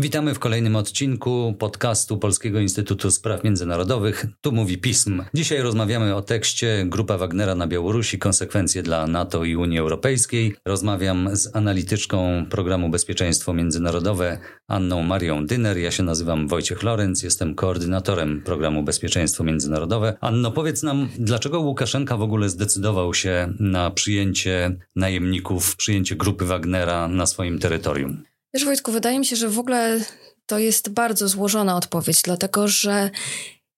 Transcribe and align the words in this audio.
Witamy 0.00 0.34
w 0.34 0.38
kolejnym 0.38 0.76
odcinku 0.76 1.54
podcastu 1.58 2.18
Polskiego 2.18 2.60
Instytutu 2.60 3.10
Spraw 3.10 3.44
Międzynarodowych. 3.44 4.26
Tu 4.40 4.52
mówi 4.52 4.78
pism. 4.78 5.22
Dzisiaj 5.34 5.62
rozmawiamy 5.62 6.14
o 6.14 6.22
tekście 6.22 6.84
Grupa 6.86 7.18
Wagnera 7.18 7.54
na 7.54 7.66
Białorusi 7.66 8.18
konsekwencje 8.18 8.82
dla 8.82 9.06
NATO 9.06 9.44
i 9.44 9.56
Unii 9.56 9.78
Europejskiej. 9.78 10.54
Rozmawiam 10.64 11.36
z 11.36 11.56
analityczką 11.56 12.46
programu 12.50 12.88
Bezpieczeństwo 12.88 13.54
Międzynarodowe 13.54 14.38
Anną 14.68 15.02
Marią 15.02 15.46
Dyner. 15.46 15.78
Ja 15.78 15.90
się 15.90 16.02
nazywam 16.02 16.48
Wojciech 16.48 16.82
Lorenz, 16.82 17.22
jestem 17.22 17.54
koordynatorem 17.54 18.42
programu 18.42 18.82
Bezpieczeństwo 18.82 19.44
Międzynarodowe. 19.44 20.16
Anno, 20.20 20.50
powiedz 20.50 20.82
nam, 20.82 21.08
dlaczego 21.18 21.60
Łukaszenka 21.60 22.16
w 22.16 22.22
ogóle 22.22 22.48
zdecydował 22.48 23.14
się 23.14 23.52
na 23.60 23.90
przyjęcie 23.90 24.76
najemników, 24.96 25.76
przyjęcie 25.76 26.16
grupy 26.16 26.44
Wagnera 26.44 27.08
na 27.08 27.26
swoim 27.26 27.58
terytorium? 27.58 28.22
Wiesz 28.54 28.64
Wojtku, 28.64 28.92
wydaje 28.92 29.18
mi 29.18 29.26
się, 29.26 29.36
że 29.36 29.48
w 29.48 29.58
ogóle 29.58 30.00
to 30.46 30.58
jest 30.58 30.88
bardzo 30.88 31.28
złożona 31.28 31.76
odpowiedź, 31.76 32.22
dlatego 32.22 32.68
że 32.68 33.10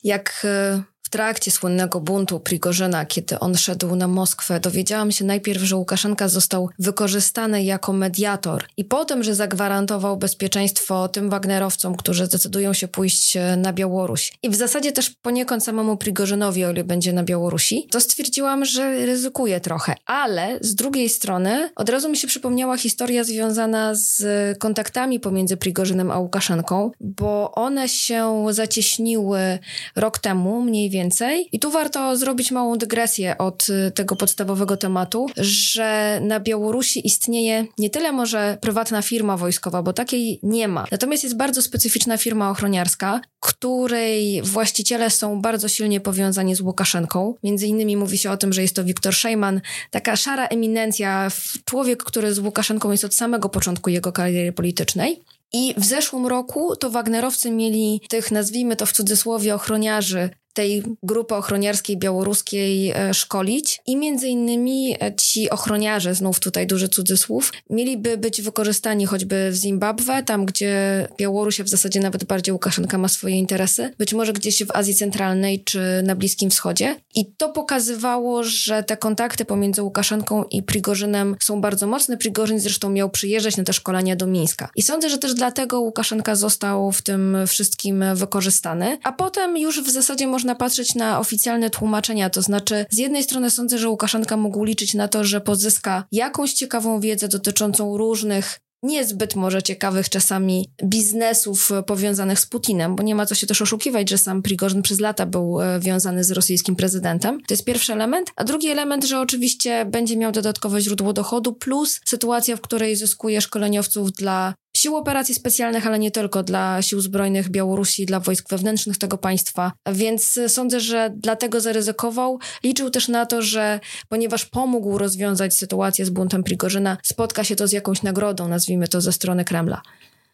jak 0.05 0.43
e, 0.45 0.83
w 1.11 1.13
trakcie 1.13 1.51
słynnego 1.51 2.01
buntu 2.01 2.41
Prigorzyna, 2.41 3.07
kiedy 3.07 3.39
on 3.39 3.57
szedł 3.57 3.97
na 3.97 4.09
Moskwę, 4.09 4.61
dowiedziałam 4.61 5.13
się 5.13 5.25
najpierw, 5.25 5.63
że 5.63 5.77
Łukaszenka 5.77 6.29
został 6.29 6.71
wykorzystany 6.79 7.65
jako 7.65 7.93
mediator 7.93 8.65
i 8.77 8.85
potem, 8.85 9.23
że 9.23 9.35
zagwarantował 9.35 10.17
bezpieczeństwo 10.17 11.09
tym 11.09 11.31
Wagnerowcom, 11.31 11.97
którzy 11.97 12.27
zdecydują 12.27 12.73
się 12.73 12.89
pójść 12.89 13.37
e, 13.37 13.57
na 13.57 13.73
Białoruś. 13.73 14.33
I 14.43 14.51
w 14.51 14.55
zasadzie 14.55 14.93
też 14.93 15.11
poniekąd 15.11 15.65
samemu 15.65 15.97
Prigorzynowi, 15.97 16.65
o 16.65 16.71
ile 16.71 16.85
będzie 16.85 17.13
na 17.13 17.23
Białorusi, 17.23 17.89
to 17.91 18.01
stwierdziłam, 18.01 18.65
że 18.65 19.07
ryzykuje 19.07 19.61
trochę. 19.61 19.95
Ale 20.07 20.59
z 20.61 20.75
drugiej 20.75 21.09
strony 21.09 21.71
od 21.77 21.89
razu 21.89 22.09
mi 22.09 22.17
się 22.17 22.29
przypomniała 22.29 22.77
historia 22.77 23.25
związana 23.25 23.95
z 23.95 24.23
kontaktami 24.59 25.21
pomiędzy 25.21 25.57
Prigorzynem 25.57 26.11
a 26.11 26.19
Łukaszenką, 26.19 26.91
bo 27.01 27.53
one 27.53 27.89
się 27.89 28.47
zacieśniły 28.51 29.59
rok 29.97 30.19
temu, 30.19 30.63
mniej 30.63 30.91
więcej 30.91 31.00
więcej. 31.01 31.49
I 31.53 31.59
tu 31.59 31.71
warto 31.71 32.17
zrobić 32.17 32.51
małą 32.51 32.79
dygresję 32.79 33.39
od 33.39 33.69
y, 33.69 33.91
tego 33.91 34.17
podstawowego 34.17 34.77
tematu, 34.77 35.27
że 35.37 36.21
na 36.23 36.41
Białorusi 36.41 37.07
istnieje 37.07 37.67
nie 37.79 37.91
tyle 37.91 38.13
może 38.13 38.59
prywatna 38.61 39.03
firma 39.03 39.37
wojskowa, 39.37 39.83
bo 39.83 39.93
takiej 39.93 40.41
nie 40.43 40.69
ma. 40.69 40.85
Natomiast 40.91 41.25
jest 41.25 41.37
bardzo 41.37 41.63
specyficzna 41.63 42.17
firma 42.17 42.51
ochroniarska, 42.51 43.21
której 43.41 44.43
właściciele 44.43 45.11
są 45.11 45.41
bardzo 45.41 45.69
silnie 45.69 46.01
powiązani 46.01 46.55
z 46.55 46.61
Łukaszenką. 46.61 47.35
Między 47.43 47.67
innymi 47.67 47.97
mówi 47.97 48.19
się 48.19 48.31
o 48.31 48.37
tym, 48.37 48.53
że 48.53 48.63
jest 48.63 48.77
to 48.77 48.85
Wiktor 48.85 49.15
Szejman, 49.15 49.61
taka 49.91 50.17
szara 50.17 50.47
eminencja, 50.47 51.29
człowiek, 51.65 52.05
który 52.05 52.35
z 52.35 52.39
Łukaszenką 52.39 52.91
jest 52.91 53.05
od 53.05 53.15
samego 53.15 53.49
początku 53.49 53.91
jego 53.91 54.13
kariery 54.13 54.53
politycznej. 54.53 55.21
I 55.53 55.75
w 55.77 55.85
zeszłym 55.85 56.27
roku 56.27 56.77
to 56.77 56.91
Wagnerowcy 56.91 57.51
mieli 57.51 58.01
tych, 58.09 58.31
nazwijmy 58.31 58.77
to 58.77 58.87
w 58.87 58.93
cudzysłowie, 58.93 59.55
ochroniarzy 59.55 60.31
tej 60.61 60.83
grupy 61.03 61.35
ochroniarskiej 61.35 61.97
białoruskiej 61.97 62.91
e, 62.91 63.15
szkolić 63.15 63.81
i 63.87 63.97
między 63.97 64.29
innymi 64.29 64.97
e, 65.01 65.15
ci 65.17 65.51
ochroniarze, 65.51 66.15
znów 66.15 66.41
tutaj 66.41 66.67
duży 66.67 66.89
cudzysłów, 66.89 67.53
mieliby 67.71 68.19
być 68.19 68.43
wykorzystani 68.43 69.07
choćby 69.07 69.51
w 69.51 69.55
Zimbabwe, 69.55 70.23
tam 70.23 70.47
gdzie 70.47 71.09
Białoruś, 71.19 71.61
w 71.61 71.69
zasadzie 71.69 72.01
nawet 72.01 72.25
bardziej 72.25 72.53
Łukaszenka 72.53 72.99
ma 72.99 73.09
swoje 73.09 73.39
interesy, 73.39 73.95
być 73.99 74.15
może 74.15 74.33
gdzieś 74.33 74.65
w 74.65 74.71
Azji 74.71 74.95
Centralnej 74.95 75.65
czy 75.65 75.81
na 76.05 76.15
Bliskim 76.15 76.51
Wschodzie. 76.51 76.97
I 77.15 77.27
to 77.27 77.49
pokazywało, 77.49 78.45
że 78.45 78.83
te 78.83 78.97
kontakty 78.97 79.45
pomiędzy 79.45 79.83
Łukaszenką 79.83 80.45
i 80.45 80.63
Prigorzynem 80.63 81.37
są 81.41 81.61
bardzo 81.61 81.87
mocne. 81.87 82.17
Prigorzyn 82.17 82.61
zresztą 82.61 82.91
miał 82.91 83.11
przyjeżdżać 83.11 83.57
na 83.57 83.65
te 83.65 83.73
szkolenia 83.73 84.17
do 84.17 84.27
Mińska. 84.27 84.69
I 84.77 84.83
sądzę, 84.83 85.11
że 85.11 85.19
też 85.19 85.35
dlatego 85.35 85.81
Łukaszenka 85.81 86.35
został 86.35 86.93
w 86.93 87.03
tym 87.03 87.37
wszystkim 87.47 88.05
wykorzystany, 88.15 88.99
a 89.03 89.13
potem 89.13 89.59
już 89.59 89.83
w 89.83 89.91
zasadzie 89.91 90.27
można 90.27 90.50
można 90.51 90.59
patrzeć 90.59 90.95
na 90.95 91.21
oficjalne 91.21 91.71
tłumaczenia. 91.71 92.31
To 92.31 92.43
znaczy, 92.43 92.87
z 92.91 92.99
jednej 92.99 93.23
strony 93.23 93.51
sądzę, 93.51 93.79
że 93.79 93.89
Łukaszenka 93.89 94.37
mógł 94.37 94.65
liczyć 94.65 94.95
na 94.95 95.09
to, 95.09 95.25
że 95.25 95.41
pozyska 95.41 96.05
jakąś 96.13 96.53
ciekawą 96.53 97.01
wiedzę 97.01 97.29
dotyczącą 97.29 97.97
różnych 97.97 98.61
niezbyt 98.83 99.35
może 99.35 99.63
ciekawych 99.63 100.09
czasami 100.09 100.71
biznesów 100.85 101.71
powiązanych 101.87 102.41
z 102.41 102.47
Putinem, 102.47 102.97
bo 102.97 103.03
nie 103.03 103.15
ma 103.15 103.27
co 103.27 103.35
się 103.35 103.47
też 103.47 103.63
oszukiwać, 103.63 104.11
że 104.11 104.19
sam 104.19 104.43
Prigorzyn 104.43 104.83
przez 104.83 105.01
lata 105.01 105.27
był 105.27 105.61
e, 105.61 105.81
wiązany 105.81 106.25
z 106.25 106.31
rosyjskim 106.31 106.77
prezydentem. 106.77 107.41
To 107.41 107.55
jest 107.55 107.65
pierwszy 107.65 107.93
element. 107.93 108.31
A 108.37 108.45
drugi 108.45 108.69
element, 108.69 109.05
że 109.05 109.21
oczywiście 109.21 109.85
będzie 109.85 110.17
miał 110.17 110.33
dodatkowe 110.33 110.81
źródło 110.81 111.13
dochodu, 111.13 111.53
plus 111.53 112.01
sytuacja, 112.05 112.57
w 112.57 112.61
której 112.61 112.97
zyskuje 112.97 113.41
szkoleniowców 113.41 114.13
dla 114.13 114.55
sił 114.81 114.97
operacji 114.97 115.35
specjalnych, 115.35 115.87
ale 115.87 115.99
nie 115.99 116.11
tylko 116.11 116.43
dla 116.43 116.83
sił 116.83 117.01
zbrojnych 117.01 117.49
Białorusi, 117.49 118.07
dla 118.07 118.21
wojsk 118.21 118.51
wewnętrznych 118.51 118.99
tego 118.99 119.19
państwa. 119.19 119.73
Więc 119.93 120.41
sądzę, 120.49 120.81
że 120.81 121.11
dlatego 121.17 121.61
zaryzykował. 121.61 122.39
Liczył 122.65 122.91
też 122.91 123.09
na 123.09 123.27
to, 123.27 123.43
że 123.43 123.81
ponieważ 124.09 124.47
pomógł 124.47 124.99
rozwiązać 124.99 125.55
sytuację 125.55 126.05
z 126.07 126.11
buntem 126.11 126.43
Prigorzyna, 126.43 126.97
spotka 127.03 127.45
się 127.45 127.57
to 127.57 127.69
z 127.69 127.73
jakąś 127.73 128.03
nagrodą, 128.03 128.49
nazwijmy 128.49 128.89
to 128.89 129.01
ze 129.01 129.13
strony 129.13 129.45
Kremla. 129.45 129.83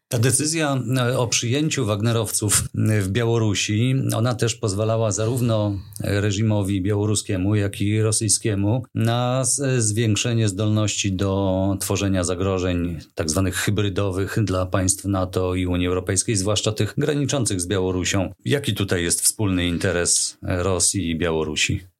Ta 0.08 0.18
decyzja 0.18 0.82
e, 0.96 1.18
o 1.18 1.26
przyjęciu 1.26 1.86
Wagnerowców 1.86 2.64
e, 2.74 3.00
w 3.00 3.08
Białorusi, 3.08 3.94
ona 4.16 4.34
też 4.34 4.54
pozwalała 4.54 5.12
zarówno 5.12 5.78
reżimowi 6.00 6.82
białoruskiemu, 6.82 7.54
jak 7.54 7.80
i 7.80 8.02
rosyjskiemu 8.02 8.82
na 8.94 9.42
zwiększenie 9.78 10.48
zdolności 10.48 11.12
do 11.12 11.76
tworzenia 11.80 12.24
zagrożeń 12.24 12.98
tak 13.14 13.30
zwanych 13.30 13.56
hybrydowych 13.56 14.38
dla 14.44 14.66
państw 14.66 15.04
NATO 15.04 15.54
i 15.54 15.66
Unii 15.66 15.86
Europejskiej, 15.86 16.36
zwłaszcza 16.36 16.72
tych 16.72 16.94
graniczących 16.98 17.60
z 17.60 17.66
Białorusią. 17.66 18.32
Jaki 18.44 18.74
tutaj 18.74 19.02
jest 19.02 19.20
wspólny 19.20 19.66
interes 19.66 20.38
Rosji 20.42 21.10
i 21.10 21.18
Białorusi? 21.18 21.95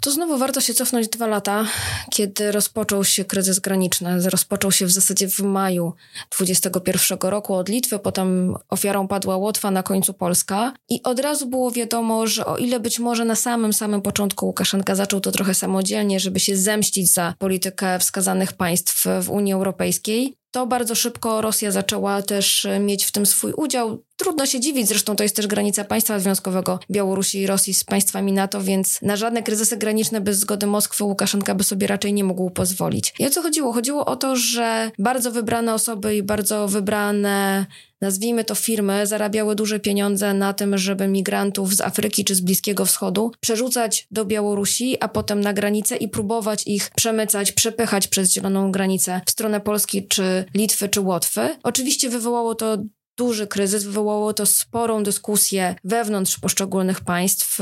To 0.00 0.10
znowu 0.10 0.38
warto 0.38 0.60
się 0.60 0.74
cofnąć 0.74 1.08
dwa 1.08 1.26
lata, 1.26 1.64
kiedy 2.10 2.52
rozpoczął 2.52 3.04
się 3.04 3.24
kryzys 3.24 3.58
graniczny. 3.58 4.30
Rozpoczął 4.30 4.72
się 4.72 4.86
w 4.86 4.90
zasadzie 4.90 5.28
w 5.28 5.40
maju 5.40 5.92
2021 6.30 7.30
roku 7.30 7.54
od 7.54 7.68
Litwy, 7.68 7.98
potem 7.98 8.54
ofiarą 8.68 9.08
padła 9.08 9.36
Łotwa, 9.36 9.70
na 9.70 9.82
końcu 9.82 10.14
Polska. 10.14 10.72
I 10.88 11.02
od 11.02 11.20
razu 11.20 11.46
było 11.46 11.70
wiadomo, 11.70 12.26
że 12.26 12.46
o 12.46 12.56
ile 12.56 12.80
być 12.80 12.98
może 12.98 13.24
na 13.24 13.34
samym, 13.34 13.72
samym 13.72 14.02
początku 14.02 14.46
Łukaszenka 14.46 14.94
zaczął 14.94 15.20
to 15.20 15.32
trochę 15.32 15.54
samodzielnie, 15.54 16.20
żeby 16.20 16.40
się 16.40 16.56
zemścić 16.56 17.12
za 17.12 17.34
politykę 17.38 17.98
wskazanych 17.98 18.52
państw 18.52 19.04
w 19.22 19.30
Unii 19.30 19.52
Europejskiej, 19.52 20.36
to 20.50 20.66
bardzo 20.66 20.94
szybko 20.94 21.40
Rosja 21.40 21.70
zaczęła 21.70 22.22
też 22.22 22.66
mieć 22.80 23.04
w 23.04 23.12
tym 23.12 23.26
swój 23.26 23.52
udział. 23.52 24.02
Trudno 24.16 24.46
się 24.46 24.60
dziwić, 24.60 24.88
zresztą 24.88 25.16
to 25.16 25.22
jest 25.22 25.36
też 25.36 25.46
granica 25.46 25.84
państwa 25.84 26.18
związkowego 26.18 26.78
Białorusi 26.90 27.38
i 27.38 27.46
Rosji 27.46 27.74
z 27.74 27.84
państwami 27.84 28.32
NATO, 28.32 28.60
więc 28.60 29.02
na 29.02 29.16
żadne 29.16 29.42
kryzysy 29.42 29.76
graniczne 29.76 30.20
bez 30.20 30.38
zgody 30.38 30.66
Moskwy 30.66 31.04
Łukaszenka 31.04 31.54
by 31.54 31.64
sobie 31.64 31.86
raczej 31.86 32.12
nie 32.12 32.24
mógł 32.24 32.50
pozwolić. 32.50 33.14
I 33.18 33.26
o 33.26 33.30
co 33.30 33.42
chodziło? 33.42 33.72
Chodziło 33.72 34.04
o 34.04 34.16
to, 34.16 34.36
że 34.36 34.90
bardzo 34.98 35.32
wybrane 35.32 35.74
osoby 35.74 36.16
i 36.16 36.22
bardzo 36.22 36.68
wybrane 36.68 37.66
nazwijmy 38.00 38.44
to 38.44 38.54
firmy, 38.54 39.06
zarabiały 39.06 39.54
duże 39.54 39.80
pieniądze 39.80 40.34
na 40.34 40.52
tym, 40.52 40.78
żeby 40.78 41.08
migrantów 41.08 41.74
z 41.74 41.80
Afryki 41.80 42.24
czy 42.24 42.34
z 42.34 42.40
Bliskiego 42.40 42.84
Wschodu 42.84 43.32
przerzucać 43.40 44.06
do 44.10 44.24
Białorusi, 44.24 44.96
a 45.00 45.08
potem 45.08 45.40
na 45.40 45.52
granicę 45.52 45.96
i 45.96 46.08
próbować 46.08 46.66
ich 46.66 46.90
przemycać, 46.96 47.52
przepychać 47.52 48.08
przez 48.08 48.32
zieloną 48.32 48.72
granicę 48.72 49.20
w 49.26 49.30
stronę 49.30 49.60
Polski 49.60 50.08
czy 50.08 50.44
Litwy 50.54 50.88
czy 50.88 51.00
Łotwy. 51.00 51.56
Oczywiście 51.62 52.10
wywołało 52.10 52.54
to 52.54 52.78
duży 53.16 53.46
kryzys, 53.46 53.84
wywołało 53.84 54.32
to 54.32 54.46
sporą 54.46 55.02
dyskusję 55.02 55.74
wewnątrz 55.84 56.38
poszczególnych 56.38 57.00
państw. 57.00 57.58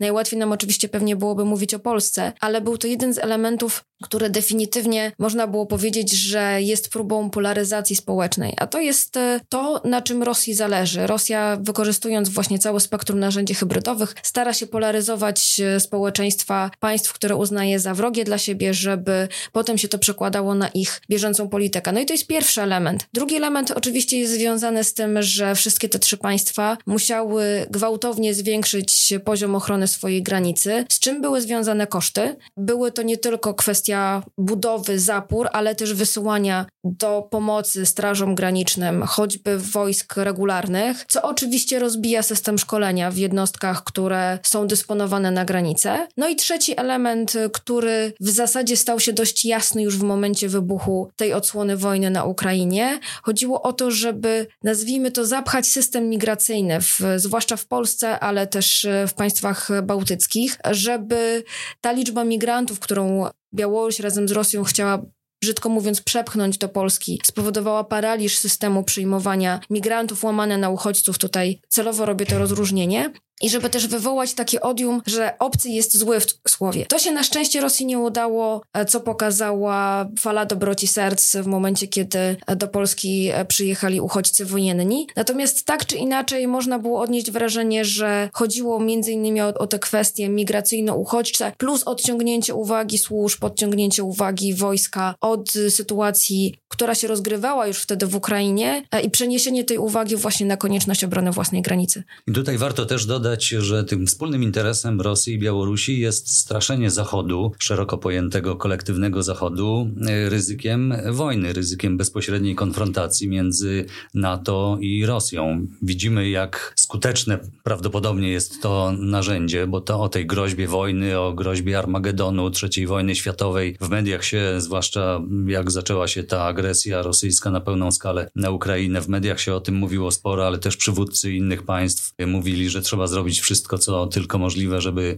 Najłatwiej 0.00 0.38
nam 0.38 0.52
oczywiście 0.52 0.88
pewnie 0.88 1.16
byłoby 1.16 1.44
mówić 1.44 1.74
o 1.74 1.78
Polsce, 1.78 2.32
ale 2.40 2.60
był 2.60 2.78
to 2.78 2.86
jeden 2.86 3.14
z 3.14 3.18
elementów, 3.18 3.84
które 4.02 4.30
definitywnie 4.30 5.12
można 5.18 5.46
było 5.46 5.66
powiedzieć, 5.66 6.12
że 6.12 6.62
jest 6.62 6.88
próbą 6.88 7.30
polaryzacji 7.30 7.96
społecznej. 7.96 8.54
A 8.56 8.66
to 8.66 8.80
jest 8.80 9.16
e, 9.16 9.40
to, 9.48 9.80
na 9.84 10.02
czym 10.02 10.22
Rosji 10.22 10.54
zależy. 10.54 11.06
Rosja, 11.06 11.58
wykorzystując 11.60 12.28
właśnie 12.28 12.58
całe 12.58 12.80
spektrum 12.80 13.20
narzędzi 13.20 13.54
hybrydowych, 13.54 14.14
stara 14.22 14.52
się 14.52 14.66
polaryzować 14.66 15.60
e, 15.60 15.80
społeczeństwa 15.80 16.70
państw, 16.80 17.12
które 17.12 17.36
uznaje 17.36 17.80
za 17.80 17.94
wrogie 17.94 18.24
dla 18.24 18.38
siebie, 18.38 18.74
żeby 18.74 19.28
potem 19.52 19.78
się 19.78 19.88
to 19.88 19.98
przekładało 19.98 20.54
na 20.54 20.68
ich 20.68 21.00
bieżącą 21.10 21.48
politykę. 21.48 21.92
No 21.92 22.00
i 22.00 22.06
to 22.06 22.14
jest 22.14 22.26
pierwszy 22.26 22.62
element. 22.62 23.06
Drugi 23.12 23.36
element 23.36 23.70
oczywiście 23.70 24.18
jest 24.18 24.32
związany 24.32 24.84
z 24.84 24.91
z 24.92 24.94
tym, 24.94 25.22
że 25.22 25.54
wszystkie 25.54 25.88
te 25.88 25.98
trzy 25.98 26.16
państwa 26.16 26.76
musiały 26.86 27.66
gwałtownie 27.70 28.34
zwiększyć 28.34 29.14
poziom 29.24 29.54
ochrony 29.54 29.88
swojej 29.88 30.22
granicy, 30.22 30.84
z 30.90 30.98
czym 30.98 31.22
były 31.22 31.40
związane 31.40 31.86
koszty. 31.86 32.36
Były 32.56 32.92
to 32.92 33.02
nie 33.02 33.16
tylko 33.16 33.54
kwestia 33.54 34.22
budowy 34.38 34.98
zapór, 34.98 35.48
ale 35.52 35.74
też 35.74 35.94
wysyłania 35.94 36.66
do 36.84 37.28
pomocy 37.30 37.86
strażom 37.86 38.34
granicznym, 38.34 39.02
choćby 39.02 39.58
wojsk 39.58 40.16
regularnych, 40.16 41.04
co 41.08 41.22
oczywiście 41.22 41.78
rozbija 41.78 42.22
system 42.22 42.58
szkolenia 42.58 43.10
w 43.10 43.16
jednostkach, 43.16 43.84
które 43.84 44.38
są 44.42 44.66
dysponowane 44.66 45.30
na 45.30 45.44
granicę. 45.44 46.06
No 46.16 46.28
i 46.28 46.36
trzeci 46.36 46.80
element, 46.80 47.32
który 47.52 48.12
w 48.20 48.28
zasadzie 48.28 48.76
stał 48.76 49.00
się 49.00 49.12
dość 49.12 49.44
jasny 49.44 49.82
już 49.82 49.98
w 49.98 50.02
momencie 50.02 50.48
wybuchu 50.48 51.10
tej 51.16 51.32
odsłony 51.32 51.76
wojny 51.76 52.10
na 52.10 52.24
Ukrainie. 52.24 53.00
Chodziło 53.22 53.62
o 53.62 53.72
to, 53.72 53.90
żeby, 53.90 54.46
nazwijmy 54.62 54.81
to, 55.10 55.26
zapchać 55.26 55.66
system 55.66 56.08
migracyjny, 56.08 56.80
w, 56.80 57.00
zwłaszcza 57.16 57.56
w 57.56 57.66
Polsce, 57.66 58.20
ale 58.20 58.46
też 58.46 58.86
w 59.08 59.14
państwach 59.14 59.68
bałtyckich, 59.82 60.58
żeby 60.70 61.44
ta 61.80 61.92
liczba 61.92 62.24
migrantów, 62.24 62.80
którą 62.80 63.26
Białoruś 63.54 64.00
razem 64.00 64.28
z 64.28 64.32
Rosją 64.32 64.64
chciała 64.64 65.02
brzydko 65.42 65.68
mówiąc, 65.68 66.00
przepchnąć 66.00 66.58
do 66.58 66.68
Polski, 66.68 67.20
spowodowała 67.24 67.84
paraliż 67.84 68.38
systemu 68.38 68.84
przyjmowania 68.84 69.60
migrantów, 69.70 70.24
łamane 70.24 70.58
na 70.58 70.70
uchodźców. 70.70 71.18
Tutaj 71.18 71.60
celowo 71.68 72.06
robię 72.06 72.26
to 72.26 72.38
rozróżnienie 72.38 73.12
i 73.42 73.50
żeby 73.50 73.70
też 73.70 73.86
wywołać 73.86 74.34
takie 74.34 74.60
odium, 74.60 75.02
że 75.06 75.38
obcy 75.38 75.68
jest 75.68 75.98
zły 75.98 76.20
w 76.20 76.50
słowie. 76.50 76.86
To 76.86 76.98
się 76.98 77.12
na 77.12 77.22
szczęście 77.22 77.60
Rosji 77.60 77.86
nie 77.86 77.98
udało, 77.98 78.62
e, 78.72 78.84
co 78.84 79.00
pokazała 79.00 80.08
fala 80.18 80.46
dobroci 80.46 80.86
serc 80.86 81.36
w 81.36 81.46
momencie, 81.46 81.86
kiedy 81.88 82.18
e, 82.18 82.56
do 82.56 82.68
Polski 82.68 83.30
e, 83.32 83.44
przyjechali 83.44 84.00
uchodźcy 84.00 84.44
wojenni. 84.44 85.06
Natomiast 85.16 85.64
tak 85.64 85.86
czy 85.86 85.96
inaczej 85.96 86.48
można 86.48 86.78
było 86.78 87.00
odnieść 87.00 87.30
wrażenie, 87.30 87.84
że 87.84 88.30
chodziło 88.32 88.82
innymi 89.08 89.40
o, 89.40 89.54
o 89.54 89.66
te 89.66 89.78
kwestie 89.78 90.28
migracyjno-uchodźcze, 90.28 91.52
plus 91.58 91.82
odciągnięcie 91.82 92.54
uwagi 92.54 92.98
służb, 92.98 93.44
odciągnięcie 93.44 94.02
uwagi 94.02 94.54
wojska 94.54 95.14
od 95.20 95.52
sytuacji, 95.68 96.54
która 96.68 96.94
się 96.94 97.08
rozgrywała 97.08 97.66
już 97.66 97.78
wtedy 97.78 98.06
w 98.06 98.16
Ukrainie 98.16 98.84
i 99.04 99.10
przeniesienie 99.10 99.64
tej 99.64 99.78
uwagi 99.78 100.16
właśnie 100.16 100.46
na 100.46 100.56
konieczność 100.56 101.04
obrony 101.04 101.32
własnej 101.32 101.62
granicy. 101.62 102.02
I 102.26 102.32
tutaj 102.32 102.58
warto 102.58 102.86
też 102.86 103.06
dodać, 103.06 103.31
że 103.40 103.84
tym 103.84 104.06
wspólnym 104.06 104.42
interesem 104.42 105.00
Rosji 105.00 105.34
i 105.34 105.38
Białorusi 105.38 106.00
jest 106.00 106.32
straszenie 106.32 106.90
Zachodu, 106.90 107.52
szeroko 107.58 107.98
pojętego 107.98 108.56
kolektywnego 108.56 109.22
Zachodu, 109.22 109.90
e, 110.06 110.28
ryzykiem 110.28 110.94
wojny, 111.10 111.52
ryzykiem 111.52 111.96
bezpośredniej 111.96 112.54
konfrontacji 112.54 113.28
między 113.28 113.84
NATO 114.14 114.78
i 114.80 115.06
Rosją. 115.06 115.66
Widzimy, 115.82 116.28
jak 116.28 116.72
skuteczne 116.76 117.38
prawdopodobnie 117.62 118.28
jest 118.28 118.62
to 118.62 118.92
narzędzie, 118.98 119.66
bo 119.66 119.80
to 119.80 120.00
o 120.00 120.08
tej 120.08 120.26
groźbie 120.26 120.68
wojny, 120.68 121.20
o 121.20 121.32
groźbie 121.32 121.78
Armagedonu, 121.78 122.50
III 122.62 122.86
wojny 122.86 123.14
światowej 123.14 123.76
w 123.80 123.88
mediach 123.88 124.24
się, 124.24 124.54
zwłaszcza 124.58 125.20
jak 125.46 125.70
zaczęła 125.70 126.08
się 126.08 126.22
ta 126.24 126.44
agresja 126.44 127.02
rosyjska 127.02 127.50
na 127.50 127.60
pełną 127.60 127.92
skalę 127.92 128.30
na 128.36 128.50
Ukrainę, 128.50 129.00
w 129.00 129.08
mediach 129.08 129.40
się 129.40 129.54
o 129.54 129.60
tym 129.60 129.74
mówiło 129.74 130.10
sporo, 130.10 130.46
ale 130.46 130.58
też 130.58 130.76
przywódcy 130.76 131.32
innych 131.32 131.62
państw 131.62 132.14
mówili, 132.26 132.70
że 132.70 132.82
trzeba 132.82 133.06
zrobić 133.12 133.40
wszystko, 133.40 133.78
co 133.78 134.06
tylko 134.06 134.38
możliwe, 134.38 134.80
żeby, 134.80 135.16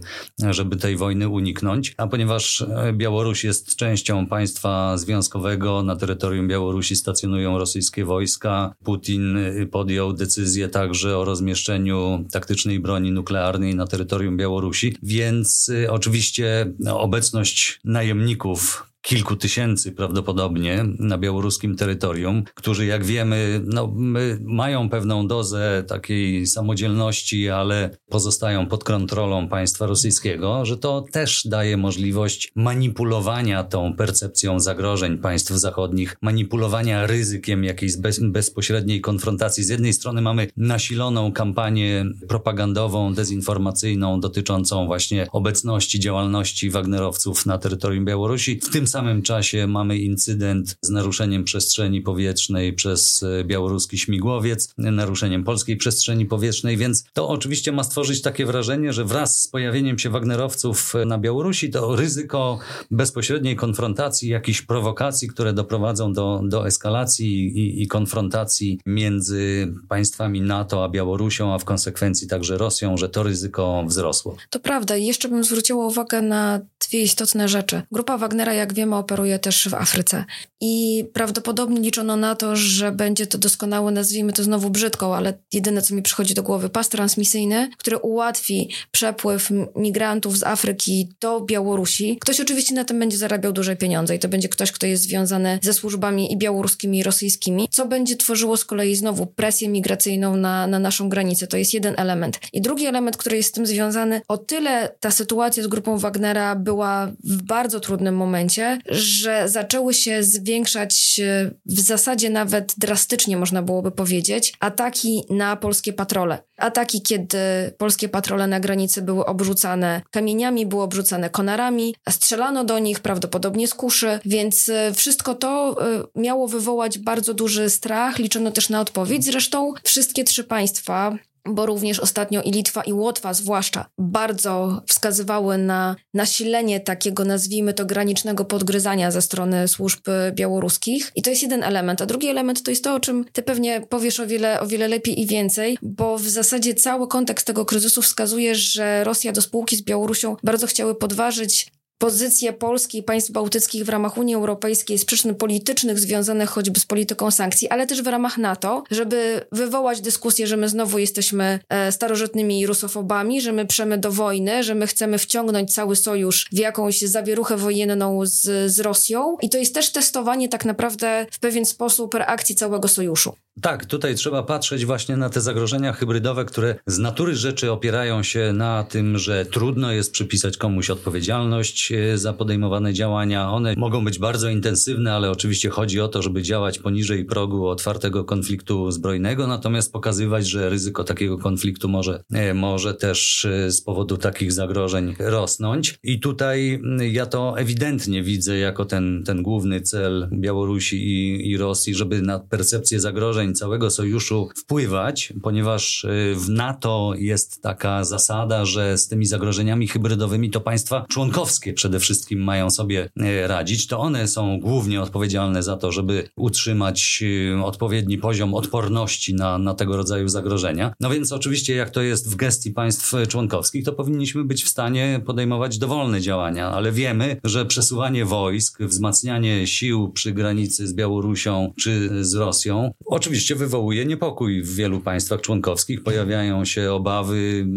żeby 0.49 0.75
tej 0.75 0.95
wojny 0.97 1.29
uniknąć. 1.29 1.93
A 1.97 2.07
ponieważ 2.07 2.61
e, 2.61 2.93
Białoruś 2.93 3.43
jest 3.43 3.75
częścią 3.75 4.27
państwa 4.27 4.97
związkowego, 4.97 5.83
na 5.83 5.95
terytorium 5.95 6.47
Białorusi 6.47 6.95
stacjonują 6.95 7.57
rosyjskie 7.57 8.05
wojska, 8.05 8.75
Putin 8.83 9.37
y, 9.37 9.67
podjął 9.71 10.13
decyzję 10.13 10.69
także 10.69 11.17
o 11.17 11.25
rozmieszczeniu 11.25 12.25
taktycznej 12.31 12.79
broni 12.79 13.11
nuklearnej 13.11 13.75
na 13.75 13.87
terytorium 13.87 14.37
Białorusi, 14.37 14.95
więc 15.03 15.69
y, 15.69 15.91
oczywiście 15.91 16.73
obecność 16.89 17.79
najemników 17.83 18.94
kilku 19.05 19.35
tysięcy 19.35 19.91
prawdopodobnie 19.91 20.85
na 20.99 21.17
białoruskim 21.17 21.75
terytorium, 21.75 22.43
którzy 22.55 22.85
jak 22.85 23.05
wiemy, 23.05 23.61
no, 23.65 23.93
mają 24.41 24.89
pewną 24.89 25.27
dozę 25.27 25.83
takiej 25.87 26.47
samodzielności, 26.47 27.49
ale 27.49 27.97
pozostają 28.09 28.65
pod 28.65 28.83
kontrolą 28.83 29.47
państwa 29.47 29.85
rosyjskiego, 29.85 30.65
że 30.65 30.77
to 30.77 31.05
też 31.11 31.47
daje 31.47 31.77
możliwość 31.77 32.51
manipulowania 32.55 33.63
tą 33.63 33.95
percepcją 33.95 34.59
zagrożeń 34.59 35.17
państw 35.17 35.51
zachodnich, 35.51 36.17
manipulowania 36.21 37.07
ryzykiem 37.07 37.63
jakiejś 37.63 37.97
bez, 37.97 38.19
bezpośredniej 38.19 39.01
konfrontacji. 39.01 39.63
Z 39.63 39.69
jednej 39.69 39.93
strony 39.93 40.21
mamy 40.21 40.47
nasiloną 40.57 41.31
kampanię 41.31 42.05
propagandową, 42.27 43.13
dezinformacyjną 43.13 44.19
dotyczącą 44.19 44.85
właśnie 44.85 45.27
obecności, 45.31 45.99
działalności 45.99 46.69
Wagnerowców 46.69 47.45
na 47.45 47.57
terytorium 47.57 48.05
Białorusi. 48.05 48.59
W 48.63 48.69
tym 48.69 48.87
samym 48.95 49.21
czasie 49.21 49.67
mamy 49.67 49.97
incydent 49.97 50.77
z 50.81 50.89
naruszeniem 50.89 51.43
przestrzeni 51.43 52.01
powietrznej 52.01 52.73
przez 52.73 53.23
e, 53.23 53.43
białoruski 53.43 53.97
śmigłowiec, 53.97 54.73
naruszeniem 54.77 55.43
polskiej 55.43 55.77
przestrzeni 55.77 56.25
powietrznej, 56.25 56.77
więc 56.77 57.05
to 57.13 57.29
oczywiście 57.29 57.71
ma 57.71 57.83
stworzyć 57.83 58.21
takie 58.21 58.45
wrażenie, 58.45 58.93
że 58.93 59.05
wraz 59.05 59.41
z 59.41 59.47
pojawieniem 59.47 59.99
się 59.99 60.09
Wagnerowców 60.09 60.95
e, 60.95 61.05
na 61.05 61.17
Białorusi 61.17 61.69
to 61.69 61.95
ryzyko 61.95 62.59
bezpośredniej 62.91 63.55
konfrontacji, 63.55 64.29
jakichś 64.29 64.61
prowokacji, 64.61 65.27
które 65.27 65.53
doprowadzą 65.53 66.13
do, 66.13 66.41
do 66.43 66.67
eskalacji 66.67 67.47
i, 67.47 67.83
i 67.83 67.87
konfrontacji 67.87 68.79
między 68.85 69.73
państwami 69.89 70.41
NATO 70.41 70.83
a 70.83 70.89
Białorusią, 70.89 71.53
a 71.53 71.57
w 71.59 71.65
konsekwencji 71.65 72.27
także 72.27 72.57
Rosją, 72.57 72.97
że 72.97 73.09
to 73.09 73.23
ryzyko 73.23 73.83
wzrosło. 73.87 74.35
To 74.49 74.59
prawda. 74.59 74.95
Jeszcze 74.95 75.29
bym 75.29 75.43
zwróciła 75.43 75.85
uwagę 75.85 76.21
na 76.21 76.59
dwie 76.89 77.01
istotne 77.01 77.47
rzeczy. 77.47 77.81
Grupa 77.91 78.17
Wagnera, 78.17 78.53
jak 78.53 78.73
wiemy, 78.73 78.84
firma 78.85 78.99
operuje 78.99 79.39
też 79.39 79.67
w 79.69 79.73
Afryce. 79.73 80.25
I 80.61 81.05
prawdopodobnie 81.13 81.79
liczono 81.79 82.15
na 82.15 82.35
to, 82.35 82.55
że 82.55 82.91
będzie 82.91 83.27
to 83.27 83.37
doskonały, 83.37 83.91
nazwijmy 83.91 84.33
to 84.33 84.43
znowu 84.43 84.69
brzydką, 84.69 85.15
ale 85.15 85.33
jedyne, 85.53 85.81
co 85.81 85.95
mi 85.95 86.01
przychodzi 86.01 86.33
do 86.33 86.43
głowy, 86.43 86.69
pas 86.69 86.89
transmisyjny, 86.89 87.69
który 87.77 87.97
ułatwi 87.97 88.69
przepływ 88.91 89.49
migrantów 89.75 90.37
z 90.37 90.43
Afryki 90.43 91.09
do 91.21 91.41
Białorusi. 91.41 92.17
Ktoś 92.21 92.39
oczywiście 92.39 92.75
na 92.75 92.83
tym 92.83 92.99
będzie 92.99 93.17
zarabiał 93.17 93.51
duże 93.53 93.75
pieniądze 93.75 94.15
i 94.15 94.19
to 94.19 94.27
będzie 94.27 94.49
ktoś, 94.49 94.71
kto 94.71 94.87
jest 94.87 95.03
związany 95.03 95.59
ze 95.61 95.73
służbami 95.73 96.33
i 96.33 96.37
białoruskimi, 96.37 96.97
i 96.99 97.03
rosyjskimi, 97.03 97.67
co 97.71 97.87
będzie 97.87 98.15
tworzyło 98.15 98.57
z 98.57 98.65
kolei 98.65 98.95
znowu 98.95 99.25
presję 99.25 99.69
migracyjną 99.69 100.35
na, 100.35 100.67
na 100.67 100.79
naszą 100.79 101.09
granicę. 101.09 101.47
To 101.47 101.57
jest 101.57 101.73
jeden 101.73 101.93
element. 101.97 102.39
I 102.53 102.61
drugi 102.61 102.85
element, 102.85 103.17
który 103.17 103.37
jest 103.37 103.49
z 103.49 103.51
tym 103.51 103.65
związany, 103.65 104.21
o 104.27 104.37
tyle 104.37 104.95
ta 104.99 105.11
sytuacja 105.11 105.63
z 105.63 105.67
grupą 105.67 105.97
Wagnera 105.97 106.55
była 106.55 107.11
w 107.23 107.43
bardzo 107.43 107.79
trudnym 107.79 108.15
momencie, 108.15 108.74
że 108.89 109.49
zaczęły 109.49 109.93
się 109.93 110.23
zwiększać 110.23 111.19
e, 111.23 111.51
w 111.65 111.79
zasadzie 111.79 112.29
nawet 112.29 112.73
drastycznie, 112.77 113.37
można 113.37 113.61
byłoby 113.61 113.91
powiedzieć, 113.91 114.53
ataki 114.59 115.23
na 115.29 115.55
polskie 115.55 115.93
patrole. 115.93 116.43
Ataki, 116.57 117.01
kiedy 117.01 117.37
polskie 117.77 118.09
patrole 118.09 118.47
na 118.47 118.59
granicy 118.59 119.01
były 119.01 119.25
obrzucane 119.25 120.01
kamieniami, 120.11 120.65
były 120.65 120.83
obrzucane 120.83 121.29
konarami, 121.29 121.95
strzelano 122.09 122.63
do 122.63 122.79
nich 122.79 122.99
prawdopodobnie 122.99 123.67
z 123.67 123.73
kuszy, 123.73 124.19
więc 124.25 124.69
e, 124.69 124.93
wszystko 124.93 125.35
to 125.35 125.75
e, 125.81 126.03
miało 126.15 126.47
wywołać 126.47 126.99
bardzo 126.99 127.33
duży 127.33 127.69
strach. 127.69 128.19
Liczono 128.19 128.51
też 128.51 128.69
na 128.69 128.81
odpowiedź. 128.81 129.25
Zresztą 129.25 129.73
wszystkie 129.83 130.23
trzy 130.23 130.43
państwa 130.43 131.17
bo 131.49 131.65
również 131.65 131.99
ostatnio 131.99 132.41
i 132.41 132.51
Litwa, 132.51 132.83
i 132.83 132.93
Łotwa 132.93 133.33
zwłaszcza 133.33 133.85
bardzo 133.97 134.81
wskazywały 134.87 135.57
na 135.57 135.95
nasilenie 136.13 136.79
takiego, 136.79 137.25
nazwijmy 137.25 137.73
to, 137.73 137.85
granicznego 137.85 138.45
podgryzania 138.45 139.11
ze 139.11 139.21
strony 139.21 139.67
służb 139.67 140.01
białoruskich. 140.33 141.11
I 141.15 141.21
to 141.21 141.29
jest 141.29 141.41
jeden 141.41 141.63
element. 141.63 142.01
A 142.01 142.05
drugi 142.05 142.27
element 142.27 142.63
to 142.63 142.71
jest 142.71 142.83
to, 142.83 142.95
o 142.95 142.99
czym 142.99 143.25
ty 143.31 143.43
pewnie 143.43 143.81
powiesz 143.89 144.19
o 144.19 144.27
wiele, 144.27 144.59
o 144.59 144.67
wiele 144.67 144.87
lepiej 144.87 145.21
i 145.21 145.27
więcej, 145.27 145.77
bo 145.81 146.17
w 146.17 146.27
zasadzie 146.27 146.73
cały 146.73 147.07
kontekst 147.07 147.47
tego 147.47 147.65
kryzysu 147.65 148.01
wskazuje, 148.01 148.55
że 148.55 149.03
Rosja 149.03 149.31
do 149.31 149.41
spółki 149.41 149.75
z 149.75 149.81
Białorusią 149.81 150.35
bardzo 150.43 150.67
chciały 150.67 150.95
podważyć 150.95 151.74
pozycję 151.97 152.53
Polski 152.53 152.97
i 152.97 153.03
państw 153.03 153.31
bałtyckich 153.31 153.85
w 153.85 153.89
ramach 153.89 154.17
Unii 154.17 154.35
Europejskiej 154.35 154.97
z 154.97 155.05
przyczyn 155.05 155.35
politycznych 155.35 155.99
związanych 155.99 156.49
choćby 156.49 156.79
z 156.79 156.85
polityką 156.85 157.31
sankcji, 157.31 157.69
ale 157.69 157.87
też 157.87 158.01
w 158.01 158.07
ramach 158.07 158.37
NATO, 158.37 158.83
żeby 158.91 159.45
wywołać 159.51 160.01
dyskusję, 160.01 160.47
że 160.47 160.57
my 160.57 160.69
znowu 160.69 160.99
jesteśmy 160.99 161.59
e, 161.69 161.91
starożytnymi 161.91 162.67
rusofobami, 162.67 163.41
że 163.41 163.51
my 163.51 163.65
przemy 163.65 163.97
do 163.97 164.11
wojny, 164.11 164.63
że 164.63 164.75
my 164.75 164.87
chcemy 164.87 165.17
wciągnąć 165.17 165.73
cały 165.73 165.95
sojusz 165.95 166.47
w 166.51 166.57
jakąś 166.57 167.01
zawieruchę 167.01 167.57
wojenną 167.57 168.25
z, 168.25 168.71
z 168.71 168.79
Rosją. 168.79 169.37
I 169.41 169.49
to 169.49 169.57
jest 169.57 169.73
też 169.73 169.89
testowanie 169.89 170.49
tak 170.49 170.65
naprawdę 170.65 171.25
w 171.31 171.39
pewien 171.39 171.65
sposób 171.65 172.13
reakcji 172.13 172.55
całego 172.55 172.87
sojuszu. 172.87 173.35
Tak, 173.61 173.85
tutaj 173.85 174.15
trzeba 174.15 174.43
patrzeć 174.43 174.85
właśnie 174.85 175.17
na 175.17 175.29
te 175.29 175.41
zagrożenia 175.41 175.93
hybrydowe, 175.93 176.45
które 176.45 176.75
z 176.85 176.99
natury 176.99 177.35
rzeczy 177.35 177.71
opierają 177.71 178.23
się 178.23 178.53
na 178.53 178.83
tym, 178.83 179.17
że 179.17 179.45
trudno 179.45 179.91
jest 179.91 180.11
przypisać 180.11 180.57
komuś 180.57 180.89
odpowiedzialność 180.89 181.91
e, 181.91 182.17
za 182.17 182.33
podejmowane 182.33 182.93
działania. 182.93 183.51
One 183.51 183.73
mogą 183.77 184.05
być 184.05 184.19
bardzo 184.19 184.49
intensywne, 184.49 185.13
ale 185.13 185.31
oczywiście 185.31 185.69
chodzi 185.69 186.01
o 186.01 186.07
to, 186.07 186.21
żeby 186.21 186.41
działać 186.41 186.79
poniżej 186.79 187.25
progu 187.25 187.67
otwartego 187.67 188.23
konfliktu 188.23 188.91
zbrojnego, 188.91 189.47
natomiast 189.47 189.93
pokazywać, 189.93 190.47
że 190.47 190.69
ryzyko 190.69 191.03
takiego 191.03 191.37
konfliktu 191.37 191.89
może, 191.89 192.23
e, 192.33 192.53
może 192.53 192.93
też 192.93 193.45
e, 193.45 193.71
z 193.71 193.81
powodu 193.81 194.17
takich 194.17 194.51
zagrożeń 194.51 195.15
rosnąć. 195.19 195.95
I 196.03 196.19
tutaj 196.19 196.81
ja 197.11 197.25
to 197.25 197.59
ewidentnie 197.59 198.23
widzę 198.23 198.57
jako 198.57 198.85
ten, 198.85 199.23
ten 199.25 199.43
główny 199.43 199.81
cel 199.81 200.29
Białorusi 200.31 201.07
i, 201.07 201.49
i 201.49 201.57
Rosji, 201.57 201.95
żeby 201.95 202.21
na 202.21 202.39
percepcję 202.39 202.99
zagrożeń 202.99 203.44
całego 203.53 203.91
sojuszu 203.91 204.49
wpływać, 204.57 205.33
ponieważ 205.43 206.03
y, 206.03 206.35
w 206.35 206.49
NATO 206.49 207.13
jest 207.17 207.61
taka 207.61 208.03
zasada, 208.03 208.65
że 208.65 208.97
z 208.97 209.07
tymi 209.07 209.25
zagrożeniami 209.25 209.87
hybrydowymi 209.87 210.49
to 210.49 210.61
państwa 210.61 211.05
członkowskie 211.09 211.73
przede 211.73 211.99
wszystkim 211.99 212.43
mają 212.43 212.69
sobie 212.69 213.09
y, 213.21 213.47
radzić. 213.47 213.87
To 213.87 213.99
one 213.99 214.27
są 214.27 214.59
głównie 214.59 215.01
odpowiedzialne 215.01 215.63
za 215.63 215.77
to, 215.77 215.91
żeby 215.91 216.29
utrzymać 216.35 217.23
y, 217.23 217.63
odpowiedni 217.63 218.17
poziom 218.17 218.53
odporności 218.53 219.33
na, 219.33 219.57
na 219.57 219.73
tego 219.73 219.97
rodzaju 219.97 220.27
zagrożenia. 220.27 220.93
No 220.99 221.09
więc 221.09 221.31
oczywiście, 221.31 221.75
jak 221.75 221.89
to 221.89 222.01
jest 222.01 222.31
w 222.31 222.35
gestii 222.35 222.71
państw 222.71 223.13
członkowskich, 223.27 223.85
to 223.85 223.93
powinniśmy 223.93 224.43
być 224.43 224.63
w 224.63 224.69
stanie 224.69 225.21
podejmować 225.25 225.77
dowolne 225.77 226.21
działania, 226.21 226.71
ale 226.71 226.91
wiemy, 226.91 227.37
że 227.43 227.65
przesuwanie 227.65 228.25
wojsk, 228.25 228.83
wzmacnianie 228.83 229.67
sił 229.67 230.11
przy 230.11 230.31
granicy 230.31 230.87
z 230.87 230.93
Białorusią 230.93 231.73
czy 231.79 232.25
z 232.25 232.33
Rosją, 232.33 232.91
oczywiście 233.05 233.34
wywołuje 233.55 234.05
niepokój 234.05 234.61
w 234.61 234.75
wielu 234.75 234.99
państwach 234.99 235.41
członkowskich. 235.41 236.03
Pojawiają 236.03 236.65
się 236.65 236.91
obawy. 236.91 237.67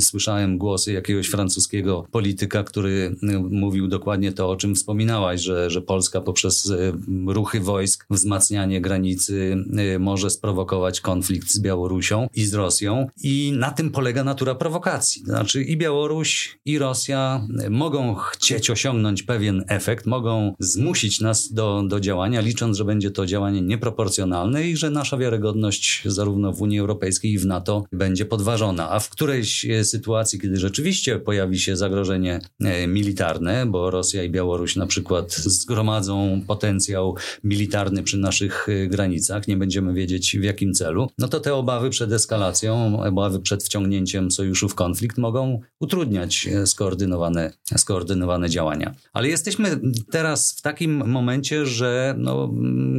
Słyszałem 0.00 0.58
głosy 0.58 0.92
jakiegoś 0.92 1.28
francuskiego 1.28 2.06
polityka, 2.10 2.64
który 2.64 3.16
y, 3.22 3.38
mówił 3.38 3.88
dokładnie 3.88 4.32
to, 4.32 4.50
o 4.50 4.56
czym 4.56 4.74
wspominałaś, 4.74 5.40
że, 5.40 5.70
że 5.70 5.82
Polska 5.82 6.20
poprzez 6.20 6.66
y, 6.66 6.92
ruchy 7.26 7.60
wojsk, 7.60 8.06
wzmacnianie 8.10 8.80
granicy 8.80 9.56
y, 9.94 9.98
może 9.98 10.30
sprowokować 10.30 11.00
konflikt 11.00 11.50
z 11.50 11.60
Białorusią 11.60 12.28
i 12.34 12.44
z 12.44 12.54
Rosją. 12.54 13.06
I 13.22 13.52
na 13.56 13.70
tym 13.70 13.90
polega 13.90 14.24
natura 14.24 14.54
prowokacji. 14.54 15.22
Znaczy 15.22 15.62
i 15.62 15.76
Białoruś, 15.76 16.58
i 16.64 16.78
Rosja 16.78 17.46
mogą 17.70 18.14
chcieć 18.14 18.70
osiągnąć 18.70 19.22
pewien 19.22 19.64
efekt, 19.68 20.06
mogą 20.06 20.54
zmusić 20.58 21.20
nas 21.20 21.52
do, 21.52 21.82
do 21.88 22.00
działania, 22.00 22.40
licząc, 22.40 22.76
że 22.76 22.84
będzie 22.84 23.10
to 23.10 23.26
działanie 23.26 23.62
nieproporcjonalne 23.62 24.64
i 24.64 24.76
że 24.76 24.90
nasza 25.06 25.16
wiarygodność 25.16 26.02
zarówno 26.04 26.52
w 26.52 26.62
Unii 26.62 26.78
Europejskiej 26.78 27.32
i 27.32 27.38
w 27.38 27.46
NATO 27.46 27.84
będzie 27.92 28.24
podważona. 28.24 28.90
A 28.90 29.00
w 29.00 29.10
którejś 29.10 29.64
e, 29.64 29.84
sytuacji, 29.84 30.40
kiedy 30.40 30.56
rzeczywiście 30.56 31.18
pojawi 31.18 31.58
się 31.58 31.76
zagrożenie 31.76 32.40
e, 32.60 32.86
militarne, 32.86 33.66
bo 33.66 33.90
Rosja 33.90 34.22
i 34.24 34.30
Białoruś 34.30 34.76
na 34.76 34.86
przykład 34.86 35.34
zgromadzą 35.34 36.40
potencjał 36.46 37.16
militarny 37.44 38.02
przy 38.02 38.18
naszych 38.18 38.68
e, 38.68 38.86
granicach, 38.86 39.48
nie 39.48 39.56
będziemy 39.56 39.94
wiedzieć 39.94 40.36
w 40.38 40.42
jakim 40.42 40.74
celu, 40.74 41.10
no 41.18 41.28
to 41.28 41.40
te 41.40 41.54
obawy 41.54 41.90
przed 41.90 42.12
eskalacją, 42.12 43.02
obawy 43.02 43.40
przed 43.40 43.64
wciągnięciem 43.64 44.30
sojuszu 44.30 44.68
w 44.68 44.74
konflikt 44.74 45.18
mogą 45.18 45.60
utrudniać 45.80 46.48
skoordynowane, 46.64 47.52
skoordynowane 47.76 48.50
działania. 48.50 48.94
Ale 49.12 49.28
jesteśmy 49.28 49.80
teraz 50.10 50.54
w 50.58 50.62
takim 50.62 51.08
momencie, 51.08 51.66
że 51.66 52.14
no, 52.18 52.54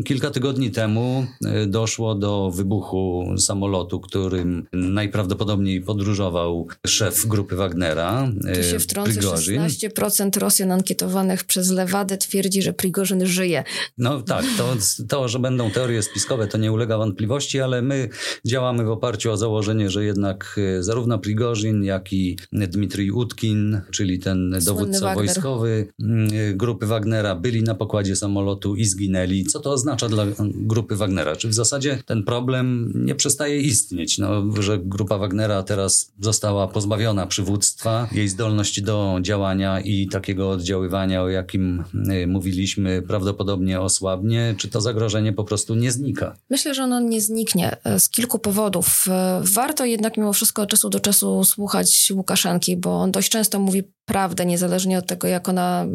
kilka 0.06 0.32
tygodni 0.32 0.72
temu 0.72 1.28
doszło 1.68 1.97
do 1.98 2.52
wybuchu 2.52 3.34
samolotu, 3.38 4.00
którym 4.00 4.68
najprawdopodobniej 4.74 5.82
podróżował 5.82 6.68
szef 6.88 7.26
grupy 7.26 7.56
Wagnera. 7.56 8.32
Tu 8.56 8.64
się 8.64 8.76
e, 8.76 8.80
wtrącę, 8.80 9.12
Prigorzin. 9.12 9.62
16% 9.62 10.40
Rosjan 10.40 10.72
ankietowanych 10.72 11.44
przez 11.44 11.70
Lewadę 11.70 12.18
twierdzi, 12.18 12.62
że 12.62 12.74
Prigorzyn 12.74 13.26
żyje. 13.26 13.64
No 13.98 14.22
tak, 14.22 14.46
to, 14.58 14.76
to, 15.08 15.28
że 15.28 15.40
będą 15.40 15.72
teorie 15.72 16.04
spiskowe, 16.04 16.48
to 16.48 16.58
nie 16.58 16.72
ulega 16.72 16.98
wątpliwości, 16.98 17.62
ale 17.62 17.82
my 17.82 18.10
działamy 18.46 18.86
w 18.86 18.90
oparciu 18.90 19.32
o 19.32 19.38
założenie, 19.38 19.90
że 19.90 20.06
jednak 20.06 20.60
e, 20.80 20.84
zarówno 20.84 21.20
Prigorzin, 21.20 21.84
jak 21.84 22.14
i 22.14 22.38
Dmitrij 22.52 23.12
Utkin, 23.12 23.82
czyli 23.92 24.20
ten 24.20 24.56
dowódca 24.66 25.16
wojskowy 25.16 25.88
mm, 26.02 26.30
e, 26.34 26.54
grupy 26.54 26.86
Wagnera, 26.86 27.36
byli 27.36 27.64
na 27.64 27.76
pokładzie 27.76 28.16
samolotu 28.16 28.76
i 28.76 28.86
zginęli. 28.86 29.46
Co 29.46 29.60
to 29.60 29.72
oznacza 29.72 30.10
dla 30.10 30.26
grupy 30.54 30.96
Wagnera? 30.96 31.36
Czy 31.36 31.48
w 31.48 31.54
zasadzie 31.54 31.77
ten 32.06 32.24
problem 32.24 32.92
nie 32.96 33.16
przestaje 33.16 33.62
istnieć, 33.62 34.18
no, 34.18 34.44
że 34.62 34.80
grupa 34.80 35.18
Wagnera 35.18 35.64
teraz 35.64 36.12
została 36.20 36.68
pozbawiona 36.68 37.28
przywództwa, 37.28 38.08
jej 38.12 38.30
zdolności 38.30 38.82
do 38.82 39.20
działania 39.22 39.82
i 39.82 40.08
takiego 40.08 40.50
oddziaływania, 40.50 41.24
o 41.24 41.30
jakim 41.30 41.84
y, 42.24 42.28
mówiliśmy, 42.28 43.02
prawdopodobnie 43.02 43.82
osłabnie, 43.82 44.56
czy 44.58 44.68
to 44.68 44.82
zagrożenie 44.82 45.34
po 45.34 45.44
prostu 45.44 45.76
nie 45.76 45.92
znika? 45.92 46.36
Myślę, 46.50 46.74
że 46.74 46.84
ono 46.84 47.00
nie 47.00 47.22
zniknie 47.22 47.78
e, 47.84 48.00
z 48.00 48.10
kilku 48.10 48.40
powodów. 48.40 49.06
E, 49.08 49.42
warto 49.54 49.86
jednak 49.86 50.18
mimo 50.18 50.34
wszystko 50.34 50.62
od 50.62 50.70
czasu 50.70 50.90
do 50.90 51.00
czasu 51.00 51.44
słuchać 51.44 52.12
Łukaszenki, 52.16 52.78
bo 52.78 53.02
on 53.02 53.12
dość 53.12 53.30
często 53.30 53.60
mówi 53.60 53.84
prawdę, 54.06 54.46
niezależnie 54.46 54.98
od 54.98 55.08
tego, 55.08 55.28
jak 55.28 55.50
ona 55.50 55.86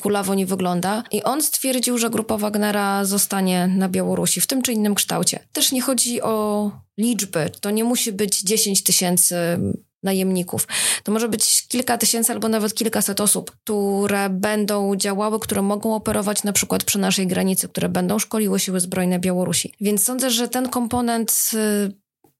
kulawo 0.00 0.34
nie 0.34 0.46
wygląda. 0.46 1.02
I 1.10 1.22
on 1.22 1.42
stwierdził, 1.42 1.98
że 1.98 2.10
grupa 2.10 2.36
Wagnera 2.36 3.04
zostanie 3.04 3.66
na 3.66 3.88
Białorusi 3.88 4.40
w 4.40 4.46
tym 4.46 4.62
czy 4.62 4.72
innym 4.72 4.94
kształcie. 4.94 5.40
Też 5.52 5.72
nie 5.72 5.82
chodzi 5.82 6.22
o 6.22 6.70
liczby. 6.98 7.50
To 7.60 7.70
nie 7.70 7.84
musi 7.84 8.12
być 8.12 8.42
10 8.42 8.82
tysięcy 8.82 9.36
najemników. 10.02 10.68
To 11.04 11.12
może 11.12 11.28
być 11.28 11.66
kilka 11.68 11.98
tysięcy 11.98 12.32
albo 12.32 12.48
nawet 12.48 12.74
kilkaset 12.74 13.20
osób, 13.20 13.50
które 13.50 14.30
będą 14.30 14.96
działały, 14.96 15.40
które 15.40 15.62
mogą 15.62 15.94
operować 15.94 16.42
na 16.42 16.52
przykład 16.52 16.84
przy 16.84 16.98
naszej 16.98 17.26
granicy, 17.26 17.68
które 17.68 17.88
będą 17.88 18.18
szkoliły 18.18 18.60
siły 18.60 18.80
zbrojne 18.80 19.18
Białorusi. 19.18 19.74
Więc 19.80 20.04
sądzę, 20.04 20.30
że 20.30 20.48
ten 20.48 20.68
komponent 20.68 21.50
y, 21.54 21.92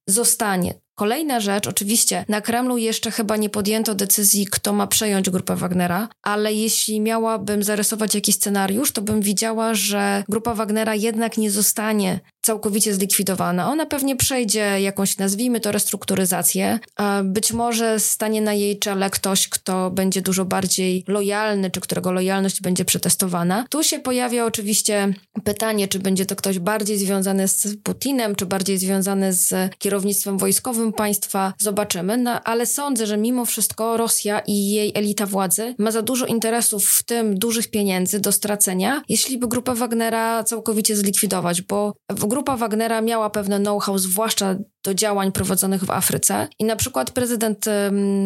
zostanie. 0.07 0.75
Kolejna 0.99 1.41
rzecz, 1.41 1.67
oczywiście, 1.67 2.25
na 2.29 2.41
Kremlu 2.41 2.79
jeszcze 2.79 3.11
chyba 3.11 3.37
nie 3.37 3.51
podjęto 3.51 3.95
decyzji, 3.95 4.47
kto 4.47 4.73
ma 4.73 4.87
przejąć 4.87 5.31
grupę 5.31 5.57
Wagnera, 5.57 6.09
ale 6.23 6.55
jeśli 6.55 7.01
miałabym 7.01 7.63
zarysować 7.63 8.15
jakiś 8.15 8.35
scenariusz, 8.35 8.93
to 8.93 9.03
bym 9.03 9.21
widziała, 9.21 9.75
że 9.75 10.25
grupa 10.29 10.55
Wagnera 10.55 10.95
jednak 10.95 11.39
nie 11.39 11.51
zostanie 11.51 12.21
całkowicie 12.43 12.95
zlikwidowana. 12.95 13.71
Ona 13.71 13.87
pewnie 13.87 14.17
przejdzie 14.17 14.81
jakąś, 14.81 15.19
nazwijmy 15.19 15.61
to, 15.61 15.73
restrukturyzację. 15.73 16.79
Być 17.25 17.53
może 17.53 18.01
stanie 18.01 18.41
na 18.41 18.55
jej 18.55 18.79
czele 18.79 19.11
ktoś, 19.11 19.49
kto 19.49 19.91
będzie 19.91 20.23
dużo 20.23 20.45
bardziej 20.45 21.05
lojalny, 21.09 21.71
czy 21.71 21.81
którego 21.81 22.13
lojalność 22.13 22.61
będzie 22.61 22.85
przetestowana. 22.85 23.65
Tu 23.71 23.83
się 23.83 23.99
pojawia 23.99 24.45
oczywiście 24.45 25.15
pytanie, 25.45 25.89
czy 25.89 25.99
będzie 25.99 26.27
to 26.27 26.37
ktoś 26.37 26.59
bardziej 26.59 26.99
związany 26.99 27.49
z 27.49 27.77
Putinem, 27.83 28.37
czy 28.37 28.47
bardziej 28.47 28.79
związany 28.79 29.33
z 29.33 29.75
kierownictwem 29.79 30.39
wojskowym 30.39 30.86
państwa. 30.93 31.53
Zobaczymy, 31.59 32.17
no, 32.17 32.43
ale 32.45 32.67
sądzę, 32.67 33.07
że 33.07 33.17
mimo 33.17 33.45
wszystko 33.45 33.97
Rosja 33.97 34.41
i 34.47 34.71
jej 34.71 34.93
elita 34.95 35.27
władzy 35.27 35.75
ma 35.79 35.91
za 35.91 36.03
dużo 36.03 36.27
interesów, 36.27 36.85
w 36.85 37.03
tym 37.03 37.39
dużych 37.39 37.71
pieniędzy 37.71 38.21
do 38.21 38.33
stracenia, 38.33 39.03
jeśli 39.09 39.39
by 39.39 39.49
grupę 39.49 39.75
Wagnera 39.75 40.45
całkowicie 40.45 40.97
zlikwidować, 40.97 41.63
bo 41.63 41.95
grupa 42.09 42.57
Wagnera 42.57 43.01
miała 43.01 43.31
pewne 43.31 43.59
know-how, 43.61 43.99
zwłaszcza 43.99 44.57
do 44.87 44.95
działań 44.95 45.33
prowadzonych 45.33 45.85
w 45.85 45.91
Afryce. 45.91 46.49
I 46.59 46.65
na 46.65 46.77
przykład 46.77 47.11
prezydent 47.11 47.67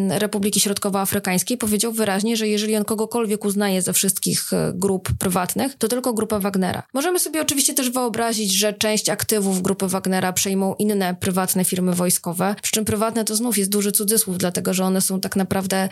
Republiki 0.09 0.59
Środkowoafrykańskiej 0.59 1.57
powiedział 1.57 1.91
wyraźnie, 1.91 2.37
że 2.37 2.47
jeżeli 2.47 2.75
on 2.75 2.85
kogokolwiek 2.85 3.45
uznaje 3.45 3.81
ze 3.81 3.93
wszystkich 3.93 4.53
e, 4.53 4.71
grup 4.75 5.09
prywatnych, 5.19 5.75
to 5.75 5.87
tylko 5.87 6.13
grupę 6.13 6.39
Wagnera. 6.39 6.83
Możemy 6.93 7.19
sobie 7.19 7.41
oczywiście 7.41 7.73
też 7.73 7.89
wyobrazić, 7.89 8.51
że 8.51 8.73
część 8.73 9.09
aktywów 9.09 9.61
grupy 9.61 9.87
Wagnera 9.87 10.33
przejmą 10.33 10.75
inne 10.79 11.15
prywatne 11.15 11.65
firmy 11.65 11.93
wojskowe, 11.93 12.55
przy 12.61 12.71
czym 12.71 12.85
prywatne 12.85 13.25
to 13.25 13.35
znów 13.35 13.57
jest 13.57 13.71
duży 13.71 13.91
cudzysłów, 13.91 14.37
dlatego 14.37 14.73
że 14.73 14.83
one 14.83 15.01
są 15.01 15.19
tak 15.19 15.35
naprawdę 15.35 15.89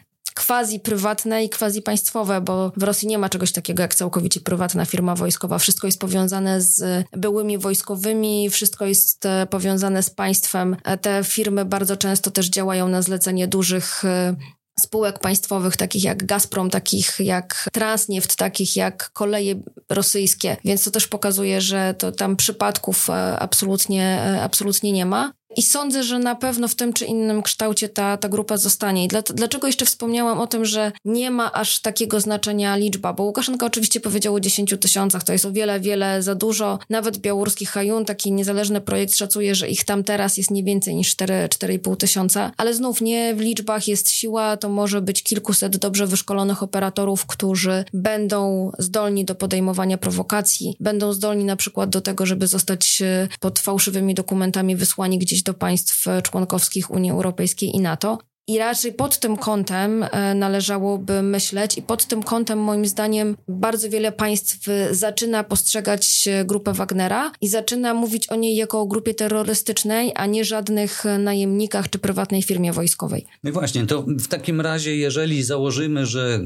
quasi 0.49 0.79
prywatne 0.79 1.43
i 1.43 1.49
quasi 1.49 1.81
państwowe, 1.81 2.41
bo 2.41 2.71
w 2.77 2.83
Rosji 2.83 3.07
nie 3.07 3.17
ma 3.17 3.29
czegoś 3.29 3.51
takiego 3.51 3.81
jak 3.81 3.95
całkowicie 3.95 4.39
prywatna 4.39 4.85
firma 4.85 5.15
wojskowa. 5.15 5.59
Wszystko 5.59 5.87
jest 5.87 5.99
powiązane 5.99 6.61
z 6.61 7.05
byłymi 7.11 7.57
wojskowymi, 7.57 8.49
wszystko 8.49 8.85
jest 8.85 9.25
e, 9.25 9.47
powiązane 9.49 10.03
z 10.03 10.09
państwem. 10.09 10.77
E, 10.83 10.97
te 10.97 11.23
firmy 11.23 11.65
bardzo 11.65 11.97
często 11.97 12.31
też 12.31 12.49
działają 12.49 12.87
na 12.87 13.01
zlecenie 13.01 13.47
dużych 13.47 14.05
e, 14.05 14.35
spółek 14.79 15.19
państwowych, 15.19 15.77
takich 15.77 16.03
jak 16.03 16.25
Gazprom, 16.25 16.69
takich 16.69 17.19
jak 17.19 17.69
Transneft, 17.73 18.35
takich 18.35 18.75
jak 18.75 19.11
koleje 19.13 19.55
rosyjskie, 19.89 20.57
więc 20.65 20.83
to 20.83 20.91
też 20.91 21.07
pokazuje, 21.07 21.61
że 21.61 21.95
to 21.97 22.11
tam 22.11 22.35
przypadków 22.35 23.07
absolutnie, 23.39 24.21
absolutnie 24.41 24.91
nie 24.91 25.05
ma. 25.05 25.33
I 25.57 25.61
sądzę, 25.61 26.03
że 26.03 26.19
na 26.19 26.35
pewno 26.35 26.67
w 26.67 26.75
tym 26.75 26.93
czy 26.93 27.05
innym 27.05 27.41
kształcie 27.41 27.89
ta, 27.89 28.17
ta 28.17 28.29
grupa 28.29 28.57
zostanie. 28.57 29.05
I 29.05 29.07
dla, 29.07 29.21
dlaczego 29.21 29.67
jeszcze 29.67 29.85
wspomniałam 29.85 30.39
o 30.39 30.47
tym, 30.47 30.65
że 30.65 30.91
nie 31.05 31.31
ma 31.31 31.53
aż 31.53 31.79
takiego 31.79 32.19
znaczenia 32.19 32.75
liczba? 32.75 33.13
Bo 33.13 33.23
Łukaszenka 33.23 33.65
oczywiście 33.65 33.99
powiedział 33.99 34.35
o 34.35 34.39
10 34.39 34.75
tysiącach, 34.79 35.23
to 35.23 35.33
jest 35.33 35.45
o 35.45 35.51
wiele, 35.51 35.79
wiele 35.79 36.23
za 36.23 36.35
dużo. 36.35 36.79
Nawet 36.89 37.17
białoruski 37.17 37.65
Hajun, 37.65 38.05
taki 38.05 38.31
niezależny 38.31 38.81
projekt, 38.81 39.15
szacuje, 39.15 39.55
że 39.55 39.69
ich 39.69 39.83
tam 39.83 40.03
teraz 40.03 40.37
jest 40.37 40.51
nie 40.51 40.63
więcej 40.63 40.95
niż 40.95 41.15
4-4,5 41.15 41.97
tysiąca. 41.97 42.51
Ale 42.57 42.73
znów 42.73 43.01
nie 43.01 43.35
w 43.35 43.39
liczbach 43.39 43.87
jest 43.87 44.09
siła, 44.09 44.57
to 44.57 44.69
może 44.69 45.01
być 45.01 45.23
kilkuset 45.23 45.77
dobrze 45.77 46.07
wyszkolonych 46.07 46.63
operatorów, 46.63 47.25
którzy 47.25 47.85
będą 47.93 48.71
zdolni 48.79 49.25
do 49.25 49.35
podejmowania 49.35 49.97
prowokacji, 49.97 50.75
będą 50.79 51.13
zdolni 51.13 51.45
na 51.45 51.55
przykład 51.55 51.89
do 51.89 52.01
tego, 52.01 52.25
żeby 52.25 52.47
zostać 52.47 53.01
e, 53.01 53.27
pod 53.39 53.59
fałszywymi 53.59 54.13
dokumentami 54.13 54.75
wysłani 54.75 55.19
gdzieś 55.19 55.38
do 55.43 55.53
państw 55.53 56.05
członkowskich 56.23 56.91
Unii 56.91 57.11
Europejskiej 57.11 57.75
i 57.75 57.79
NATO. 57.79 58.17
I 58.49 58.57
raczej 58.57 58.93
pod 58.93 59.19
tym 59.19 59.37
kątem 59.37 60.03
e, 60.03 60.35
należałoby 60.35 61.21
myśleć, 61.21 61.77
i 61.77 61.81
pod 61.81 62.05
tym 62.05 62.23
kątem, 62.23 62.59
moim 62.59 62.85
zdaniem, 62.85 63.37
bardzo 63.47 63.89
wiele 63.89 64.11
państw 64.11 64.67
zaczyna 64.91 65.43
postrzegać 65.43 66.29
grupę 66.45 66.73
Wagnera 66.73 67.31
i 67.41 67.47
zaczyna 67.47 67.93
mówić 67.93 68.27
o 68.27 68.35
niej 68.35 68.55
jako 68.55 68.81
o 68.81 68.85
grupie 68.85 69.13
terrorystycznej, 69.13 70.11
a 70.15 70.25
nie 70.25 70.45
żadnych 70.45 71.03
najemnikach 71.19 71.89
czy 71.89 71.99
prywatnej 71.99 72.43
firmie 72.43 72.73
wojskowej. 72.73 73.25
No 73.43 73.51
właśnie, 73.51 73.85
to 73.85 74.05
w 74.07 74.27
takim 74.27 74.61
razie, 74.61 74.95
jeżeli 74.95 75.43
założymy, 75.43 76.05
że 76.05 76.39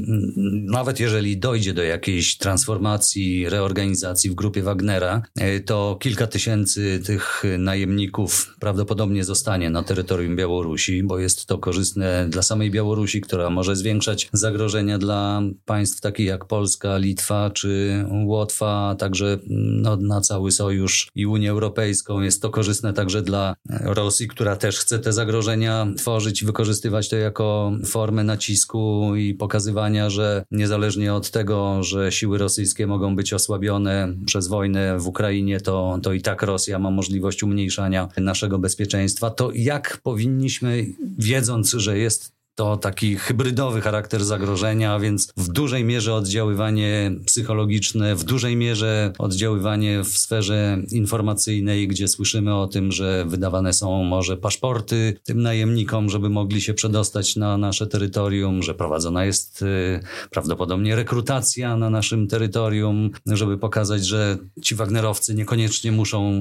nawet 0.65 1.00
jeżeli 1.00 1.38
dojdzie 1.38 1.74
do 1.74 1.83
jakiejś 1.83 2.38
transformacji, 2.38 3.50
reorganizacji 3.50 4.29
w 4.29 4.36
grupie 4.36 4.63
Wagnera, 4.63 5.22
e, 5.36 5.60
to 5.60 5.98
kilka 6.00 6.27
tysięcy 6.27 7.01
tych 7.05 7.43
najemników 7.57 8.55
prawdopodobnie 8.60 9.24
zostanie 9.24 9.69
na 9.69 9.83
terytorium 9.83 10.36
Białorusi, 10.36 11.03
bo 11.03 11.19
jest 11.19 11.45
to 11.45 11.57
korzystne 11.57 11.92
dla 12.29 12.41
samej 12.41 12.71
Białorusi, 12.71 13.21
która 13.21 13.50
może 13.50 13.75
zwiększać 13.75 14.29
zagrożenia 14.33 14.97
dla 14.97 15.41
państw 15.65 16.01
takich 16.01 16.27
jak 16.27 16.45
Polska, 16.45 16.97
Litwa 16.97 17.50
czy 17.50 18.05
Łotwa, 18.25 18.89
a 18.89 18.95
także 18.95 19.39
no, 19.47 19.97
na 19.97 20.21
cały 20.21 20.51
sojusz 20.51 21.07
i 21.15 21.25
Unię 21.25 21.51
Europejską. 21.51 22.21
Jest 22.21 22.41
to 22.41 22.50
korzystne 22.50 22.93
także 22.93 23.21
dla 23.21 23.55
Rosji, 23.69 24.27
która 24.27 24.55
też 24.55 24.79
chce 24.79 25.00
te 25.00 25.13
zagrożenia 25.13 25.88
tworzyć, 25.97 26.43
wykorzystywać 26.43 27.09
to 27.09 27.15
jako 27.15 27.71
formę 27.85 28.23
nacisku 28.23 29.15
i 29.15 29.33
pokazywania, 29.33 30.09
że 30.09 30.45
niezależnie 30.51 31.13
od 31.13 31.31
tego, 31.31 31.83
że 31.83 32.12
siły 32.12 32.38
rosyjskie 32.38 32.88
mogą 32.88 33.15
być 33.15 33.33
osłabione 33.33 34.15
przez 34.25 34.47
wojnę 34.47 35.00
w 35.00 35.07
Ukrainie, 35.07 35.62
to, 35.62 36.00
to 36.03 36.13
i 36.13 36.21
tak 36.21 36.41
Rosja 36.41 36.79
ma 36.79 36.91
możliwość 36.91 37.43
umniejszania 37.43 38.09
naszego 38.17 38.59
bezpieczeństwa. 38.59 39.29
To 39.29 39.51
jak 39.55 40.00
powinniśmy, 40.03 40.85
wiedząc, 41.17 41.73
że 41.80 41.98
jest 41.98 42.32
to 42.55 42.77
taki 42.77 43.15
hybrydowy 43.15 43.81
charakter 43.81 44.25
zagrożenia, 44.25 45.00
więc 45.00 45.33
w 45.38 45.48
dużej 45.48 45.83
mierze 45.83 46.13
oddziaływanie 46.13 47.12
psychologiczne, 47.25 48.15
w 48.15 48.24
dużej 48.24 48.55
mierze 48.55 49.13
oddziaływanie 49.17 50.03
w 50.03 50.07
sferze 50.07 50.77
informacyjnej, 50.91 51.88
gdzie 51.88 52.07
słyszymy 52.07 52.55
o 52.55 52.67
tym, 52.67 52.91
że 52.91 53.25
wydawane 53.27 53.74
są 53.74 54.03
może 54.03 54.38
paszporty 54.38 55.19
tym 55.24 55.41
najemnikom, 55.41 56.10
żeby 56.10 56.29
mogli 56.29 56.62
się 56.62 56.74
przedostać 56.74 57.36
na 57.36 57.57
nasze 57.57 57.88
terytorium, 57.88 58.63
że 58.63 58.74
prowadzona 58.74 59.25
jest 59.25 59.62
y, 59.62 60.00
prawdopodobnie 60.29 60.95
rekrutacja 60.95 61.77
na 61.77 61.89
naszym 61.89 62.27
terytorium, 62.27 63.10
żeby 63.25 63.57
pokazać, 63.57 64.05
że 64.05 64.38
ci 64.62 64.75
Wagnerowcy 64.75 65.36
niekoniecznie 65.36 65.91
muszą 65.91 66.31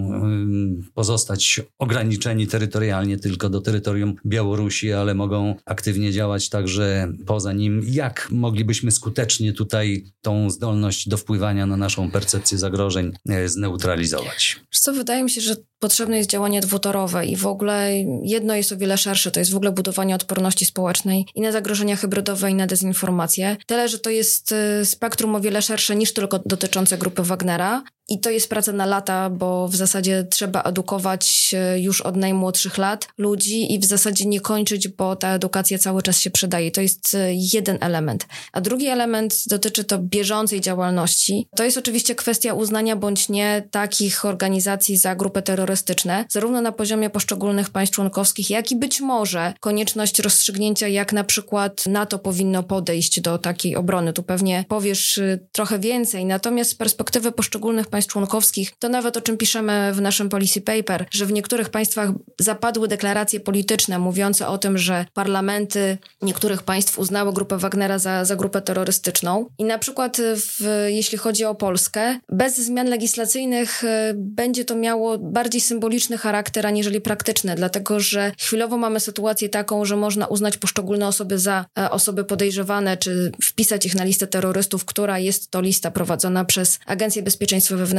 y, 0.81 0.92
pozostać 0.95 1.61
ograniczeni 1.78 2.47
terytorialnie 2.47 3.19
tylko 3.19 3.50
do 3.50 3.61
terytorium 3.61 4.14
Białorusi, 4.26 4.92
ale 4.92 5.14
mogą 5.14 5.54
aktywnie 5.66 6.01
aktywnie 6.02 6.12
działać 6.12 6.49
także 6.49 7.12
poza 7.26 7.52
nim. 7.52 7.82
Jak 7.87 8.28
moglibyśmy 8.30 8.90
skutecznie 8.90 9.52
tutaj 9.52 10.04
tą 10.23 10.50
zdolność 10.50 11.09
do 11.09 11.16
wpływania 11.16 11.66
na 11.66 11.76
naszą 11.76 12.11
percepcję 12.11 12.59
zagrożeń 12.59 13.12
e, 13.28 13.49
zneutralizować? 13.49 14.61
Co 14.71 14.92
wydaje 14.92 15.23
mi 15.23 15.30
się, 15.30 15.40
że 15.40 15.56
potrzebne 15.78 16.16
jest 16.16 16.30
działanie 16.30 16.61
dwutorowe 16.61 17.26
i 17.26 17.37
w 17.37 17.47
ogóle 17.47 17.92
jedno 18.25 18.54
jest 18.54 18.73
o 18.73 18.76
wiele 18.76 18.99
szersze, 18.99 19.30
to 19.30 19.40
jest 19.40 19.52
w 19.52 19.56
ogóle 19.56 19.73
budowanie 19.73 20.14
odporności 20.14 20.64
społecznej 20.66 21.26
i 21.35 21.40
na 21.40 21.52
zagrożenia 21.52 21.97
hybrydowe 21.97 22.50
i 22.50 22.54
na 22.54 22.66
dezinformację. 22.66 23.56
Tyle, 23.66 23.88
że 23.88 23.99
to 23.99 24.11
jest 24.11 24.52
e, 24.52 24.85
spektrum 24.85 25.35
o 25.35 25.40
wiele 25.40 25.62
szersze 25.62 25.97
niż 25.97 26.12
tylko 26.12 26.40
dotyczące 26.47 26.99
grupy 26.99 27.23
Wagnera, 27.23 27.82
i 28.12 28.21
to 28.21 28.31
jest 28.31 28.49
praca 28.49 28.73
na 28.73 28.87
lata, 28.87 29.31
bo 29.31 29.69
w 29.69 29.76
zasadzie 29.76 30.26
trzeba 30.31 30.62
edukować 30.62 31.54
e, 31.59 31.81
już 31.81 32.00
od 32.00 32.16
najmłodszych 32.16 32.78
lat 32.78 33.09
ludzi 33.19 33.75
i 33.75 33.78
w 33.78 33.85
zasadzie 33.85 34.26
nie 34.26 34.40
kończyć, 34.40 34.88
bo 34.88 35.16
ta 35.16 35.35
edukacja 35.35 35.78
cały 35.78 36.02
czas 36.02 36.21
się 36.21 36.31
przydaje. 36.31 36.71
To 36.71 36.81
jest 36.81 37.14
e, 37.14 37.35
jeden 37.35 37.78
element. 37.81 38.26
A 38.52 38.61
drugi 38.61 38.87
element 38.87 39.35
dotyczy 39.47 39.85
to 39.85 39.99
bieżącej 39.99 40.61
działalności. 40.61 41.49
To 41.57 41.64
jest 41.64 41.78
oczywiście 41.78 42.14
kwestia 42.14 42.54
uznania 42.54 42.97
bądź 42.97 43.28
nie 43.28 43.69
takich 43.71 44.25
organizacji 44.25 44.97
za 44.97 45.14
grupy 45.14 45.42
terrorystyczne, 45.42 46.25
zarówno 46.28 46.61
na 46.61 46.73
poziomie 46.73 47.11
poszczególnych 47.11 47.71
państw 47.71 47.95
członkowskich, 47.95 48.50
jak 48.50 48.71
i 48.71 48.76
być 48.76 49.00
może 49.00 49.54
konieczność 49.61 50.19
rozstrzygnięcia, 50.19 50.88
jak 50.88 51.12
na 51.12 51.25
przykład 51.25 51.87
NATO 51.87 52.19
powinno 52.19 52.62
podejść 52.62 53.21
do 53.21 53.38
takiej 53.38 53.76
obrony. 53.76 54.12
Tu 54.12 54.23
pewnie 54.23 54.64
powiesz 54.69 55.19
e, 55.19 55.38
trochę 55.52 55.78
więcej. 55.78 56.25
Natomiast 56.25 56.71
z 56.71 56.75
perspektywy 56.75 57.33
poszczególnych 57.33 57.87
państw 57.87 58.01
członkowskich, 58.06 58.73
to 58.78 58.88
nawet 58.88 59.16
o 59.16 59.21
czym 59.21 59.36
piszemy 59.36 59.93
w 59.93 60.00
naszym 60.00 60.28
policy 60.28 60.60
paper, 60.60 61.06
że 61.10 61.26
w 61.26 61.32
niektórych 61.32 61.69
państwach 61.69 62.10
zapadły 62.41 62.88
deklaracje 62.88 63.41
polityczne 63.41 63.99
mówiące 63.99 64.49
o 64.49 64.58
tym, 64.58 64.78
że 64.78 65.06
parlamenty 65.15 65.99
niektórych 66.23 66.62
państw 66.62 66.99
uznały 66.99 67.32
grupę 67.32 67.58
Wagnera 67.58 67.99
za, 67.99 68.25
za 68.25 68.36
grupę 68.36 68.62
terrorystyczną. 68.62 69.47
I 69.58 69.65
na 69.65 69.78
przykład 69.78 70.17
w, 70.21 70.86
jeśli 70.86 71.19
chodzi 71.19 71.45
o 71.45 71.54
Polskę, 71.54 72.19
bez 72.28 72.56
zmian 72.56 72.88
legislacyjnych 72.88 73.84
e, 73.84 74.12
będzie 74.17 74.65
to 74.65 74.75
miało 74.75 75.19
bardziej 75.19 75.60
symboliczny 75.60 76.19
charakter, 76.19 76.67
aniżeli 76.67 77.00
praktyczny, 77.00 77.54
dlatego 77.54 78.00
że 78.00 78.32
chwilowo 78.38 78.76
mamy 78.76 79.00
sytuację 79.00 79.49
taką, 79.49 79.84
że 79.84 79.97
można 79.97 80.26
uznać 80.26 80.56
poszczególne 80.56 81.06
osoby 81.06 81.38
za 81.38 81.65
e, 81.78 81.91
osoby 81.91 82.25
podejrzewane, 82.25 82.97
czy 82.97 83.32
wpisać 83.45 83.86
ich 83.86 83.95
na 83.95 84.04
listę 84.04 84.26
terrorystów, 84.26 84.84
która 84.84 85.19
jest 85.19 85.50
to 85.50 85.60
lista 85.60 85.91
prowadzona 85.91 86.45
przez 86.45 86.78
Agencję 86.86 87.23
Bezpieczeństwa 87.23 87.76
wewnętrznego, 87.76 87.92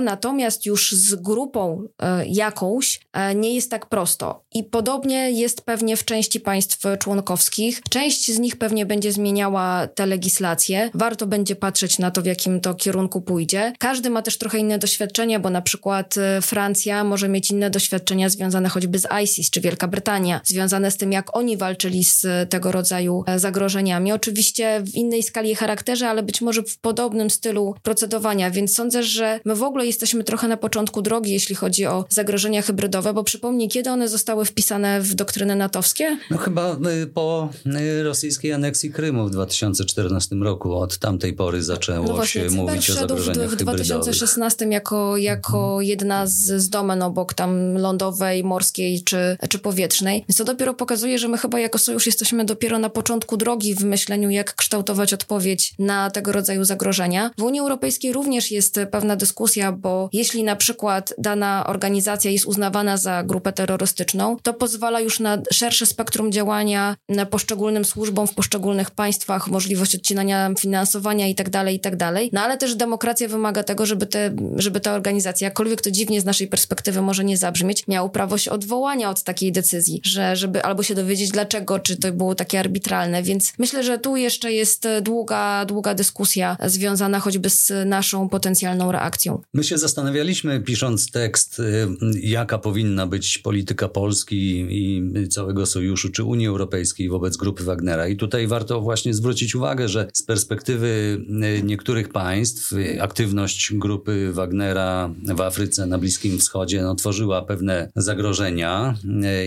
natomiast 0.00 0.66
już 0.66 0.92
z 0.92 1.14
grupą 1.14 1.84
e, 2.02 2.26
jakąś 2.26 3.00
e, 3.12 3.34
nie 3.34 3.54
jest 3.54 3.70
tak 3.70 3.86
prosto. 3.86 4.44
I 4.54 4.64
podobnie 4.64 5.30
jest 5.30 5.60
pewnie 5.60 5.96
w 5.96 6.04
części 6.04 6.40
państw 6.40 6.82
członkowskich. 6.98 7.80
Część 7.90 8.32
z 8.32 8.38
nich 8.38 8.56
pewnie 8.56 8.86
będzie 8.86 9.12
zmieniała 9.12 9.86
te 9.86 10.06
legislacje. 10.06 10.90
Warto 10.94 11.26
będzie 11.26 11.56
patrzeć 11.56 11.98
na 11.98 12.10
to, 12.10 12.22
w 12.22 12.26
jakim 12.26 12.60
to 12.60 12.74
kierunku 12.74 13.20
pójdzie. 13.20 13.72
Każdy 13.78 14.10
ma 14.10 14.22
też 14.22 14.38
trochę 14.38 14.58
inne 14.58 14.78
doświadczenia, 14.78 15.40
bo 15.40 15.50
na 15.50 15.62
przykład 15.62 16.16
e, 16.16 16.42
Francja 16.42 17.04
może 17.04 17.28
mieć 17.28 17.50
inne 17.50 17.70
doświadczenia 17.70 18.28
związane 18.28 18.68
choćby 18.68 18.98
z 18.98 19.06
ISIS, 19.24 19.50
czy 19.50 19.60
Wielka 19.60 19.88
Brytania, 19.88 20.40
związane 20.44 20.90
z 20.90 20.96
tym, 20.96 21.12
jak 21.12 21.36
oni 21.36 21.56
walczyli 21.56 22.04
z 22.04 22.26
tego 22.50 22.72
rodzaju 22.72 23.24
zagrożeniami. 23.36 24.12
Oczywiście 24.12 24.82
w 24.84 24.94
innej 24.94 25.22
skali 25.22 25.50
i 25.50 25.54
charakterze, 25.54 26.08
ale 26.08 26.22
być 26.22 26.40
może 26.40 26.62
w 26.62 26.78
podobnym 26.78 27.30
stylu 27.30 27.74
procedowania, 27.82 28.50
więc 28.50 28.74
sądzę, 28.74 29.02
że 29.02 29.27
my 29.44 29.54
w 29.54 29.62
ogóle 29.62 29.86
jesteśmy 29.86 30.24
trochę 30.24 30.48
na 30.48 30.56
początku 30.56 31.02
drogi, 31.02 31.32
jeśli 31.32 31.54
chodzi 31.54 31.86
o 31.86 32.04
zagrożenia 32.08 32.62
hybrydowe, 32.62 33.14
bo 33.14 33.24
przypomnij, 33.24 33.68
kiedy 33.68 33.90
one 33.90 34.08
zostały 34.08 34.44
wpisane 34.44 35.00
w 35.00 35.14
doktryny 35.14 35.56
natowskie? 35.56 36.18
No 36.30 36.38
chyba 36.38 36.76
y, 37.02 37.06
po 37.06 37.48
y, 37.66 38.02
rosyjskiej 38.02 38.52
aneksji 38.52 38.92
Krymu 38.92 39.26
w 39.26 39.30
2014 39.30 40.36
roku. 40.36 40.74
Od 40.74 40.98
tamtej 40.98 41.32
pory 41.32 41.62
zaczęło 41.62 42.16
no 42.16 42.26
się 42.26 42.50
mówić 42.50 42.90
o 42.90 42.94
zagrożeniach 42.94 43.50
w, 43.50 43.52
w 43.52 43.56
2016 43.56 44.66
jako, 44.66 45.16
jako 45.16 45.58
mhm. 45.58 45.82
jedna 45.82 46.26
z, 46.26 46.62
z 46.62 46.68
domen 46.68 47.02
obok 47.02 47.34
tam 47.34 47.78
lądowej, 47.78 48.44
morskiej 48.44 49.02
czy, 49.02 49.36
czy 49.48 49.58
powietrznej. 49.58 50.24
To 50.36 50.44
dopiero 50.44 50.74
pokazuje, 50.74 51.18
że 51.18 51.28
my 51.28 51.38
chyba 51.38 51.60
jako 51.60 51.78
sojusz 51.78 52.06
jesteśmy 52.06 52.44
dopiero 52.44 52.78
na 52.78 52.90
początku 52.90 53.36
drogi 53.36 53.74
w 53.74 53.84
myśleniu, 53.84 54.30
jak 54.30 54.54
kształtować 54.54 55.12
odpowiedź 55.12 55.74
na 55.78 56.10
tego 56.10 56.32
rodzaju 56.32 56.64
zagrożenia. 56.64 57.30
W 57.38 57.42
Unii 57.42 57.60
Europejskiej 57.60 58.12
również 58.12 58.50
jest 58.50 58.80
pewna 58.90 59.16
dyskusja, 59.18 59.72
bo 59.72 60.08
jeśli 60.12 60.44
na 60.44 60.56
przykład 60.56 61.14
dana 61.18 61.64
organizacja 61.66 62.30
jest 62.30 62.46
uznawana 62.46 62.96
za 62.96 63.22
grupę 63.22 63.52
terrorystyczną, 63.52 64.36
to 64.42 64.54
pozwala 64.54 65.00
już 65.00 65.20
na 65.20 65.38
szersze 65.52 65.86
spektrum 65.86 66.32
działania 66.32 66.96
na 67.08 67.26
poszczególnym 67.26 67.84
służbom 67.84 68.26
w 68.26 68.34
poszczególnych 68.34 68.90
państwach, 68.90 69.48
możliwość 69.48 69.94
odcinania 69.94 70.50
finansowania 70.58 71.26
itd., 71.26 71.50
tak 71.50 71.72
itd. 71.72 71.98
Tak 71.98 72.32
no 72.32 72.40
ale 72.40 72.58
też 72.58 72.74
demokracja 72.74 73.28
wymaga 73.28 73.62
tego, 73.62 73.86
żeby, 73.86 74.06
te, 74.06 74.30
żeby 74.56 74.80
ta 74.80 74.94
organizacja, 74.94 75.44
jakkolwiek 75.44 75.80
to 75.80 75.90
dziwnie 75.90 76.20
z 76.20 76.24
naszej 76.24 76.48
perspektywy 76.48 77.02
może 77.02 77.24
nie 77.24 77.36
zabrzmieć, 77.36 77.88
miała 77.88 78.08
prawo 78.08 78.38
się 78.38 78.50
odwołania 78.50 79.10
od 79.10 79.22
takiej 79.22 79.52
decyzji, 79.52 80.00
że 80.04 80.36
żeby 80.36 80.62
albo 80.62 80.82
się 80.82 80.94
dowiedzieć 80.94 81.30
dlaczego, 81.30 81.78
czy 81.78 81.96
to 81.96 82.12
było 82.12 82.34
takie 82.34 82.60
arbitralne, 82.60 83.22
więc 83.22 83.52
myślę, 83.58 83.84
że 83.84 83.98
tu 83.98 84.16
jeszcze 84.16 84.52
jest 84.52 84.88
długa, 85.02 85.64
długa 85.64 85.94
dyskusja 85.94 86.56
związana 86.66 87.20
choćby 87.20 87.50
z 87.50 87.72
naszą 87.86 88.28
potencjalną 88.28 88.92
reakcją 88.92 89.07
reakcją. 89.08 89.40
My 89.54 89.64
się 89.64 89.78
zastanawialiśmy, 89.78 90.60
pisząc 90.60 91.10
tekst, 91.10 91.60
y, 91.60 91.86
jaka 92.20 92.58
powinna 92.58 93.06
być 93.06 93.38
polityka 93.38 93.88
Polski 93.88 94.66
i 94.70 95.28
całego 95.28 95.66
sojuszu, 95.66 96.08
czy 96.10 96.24
Unii 96.24 96.46
Europejskiej 96.46 97.08
wobec 97.08 97.36
grupy 97.36 97.64
Wagnera. 97.64 98.08
I 98.08 98.16
tutaj 98.16 98.46
warto 98.46 98.80
właśnie 98.80 99.14
zwrócić 99.14 99.54
uwagę, 99.54 99.88
że 99.88 100.08
z 100.12 100.22
perspektywy 100.22 101.20
y, 101.58 101.62
niektórych 101.62 102.08
państw 102.08 102.72
y, 102.72 103.02
aktywność 103.02 103.72
grupy 103.74 104.32
Wagnera 104.32 105.14
w 105.36 105.40
Afryce, 105.40 105.86
na 105.86 105.98
Bliskim 105.98 106.38
Wschodzie 106.38 106.82
no, 106.82 106.94
tworzyła 106.94 107.42
pewne 107.42 107.90
zagrożenia 107.96 108.94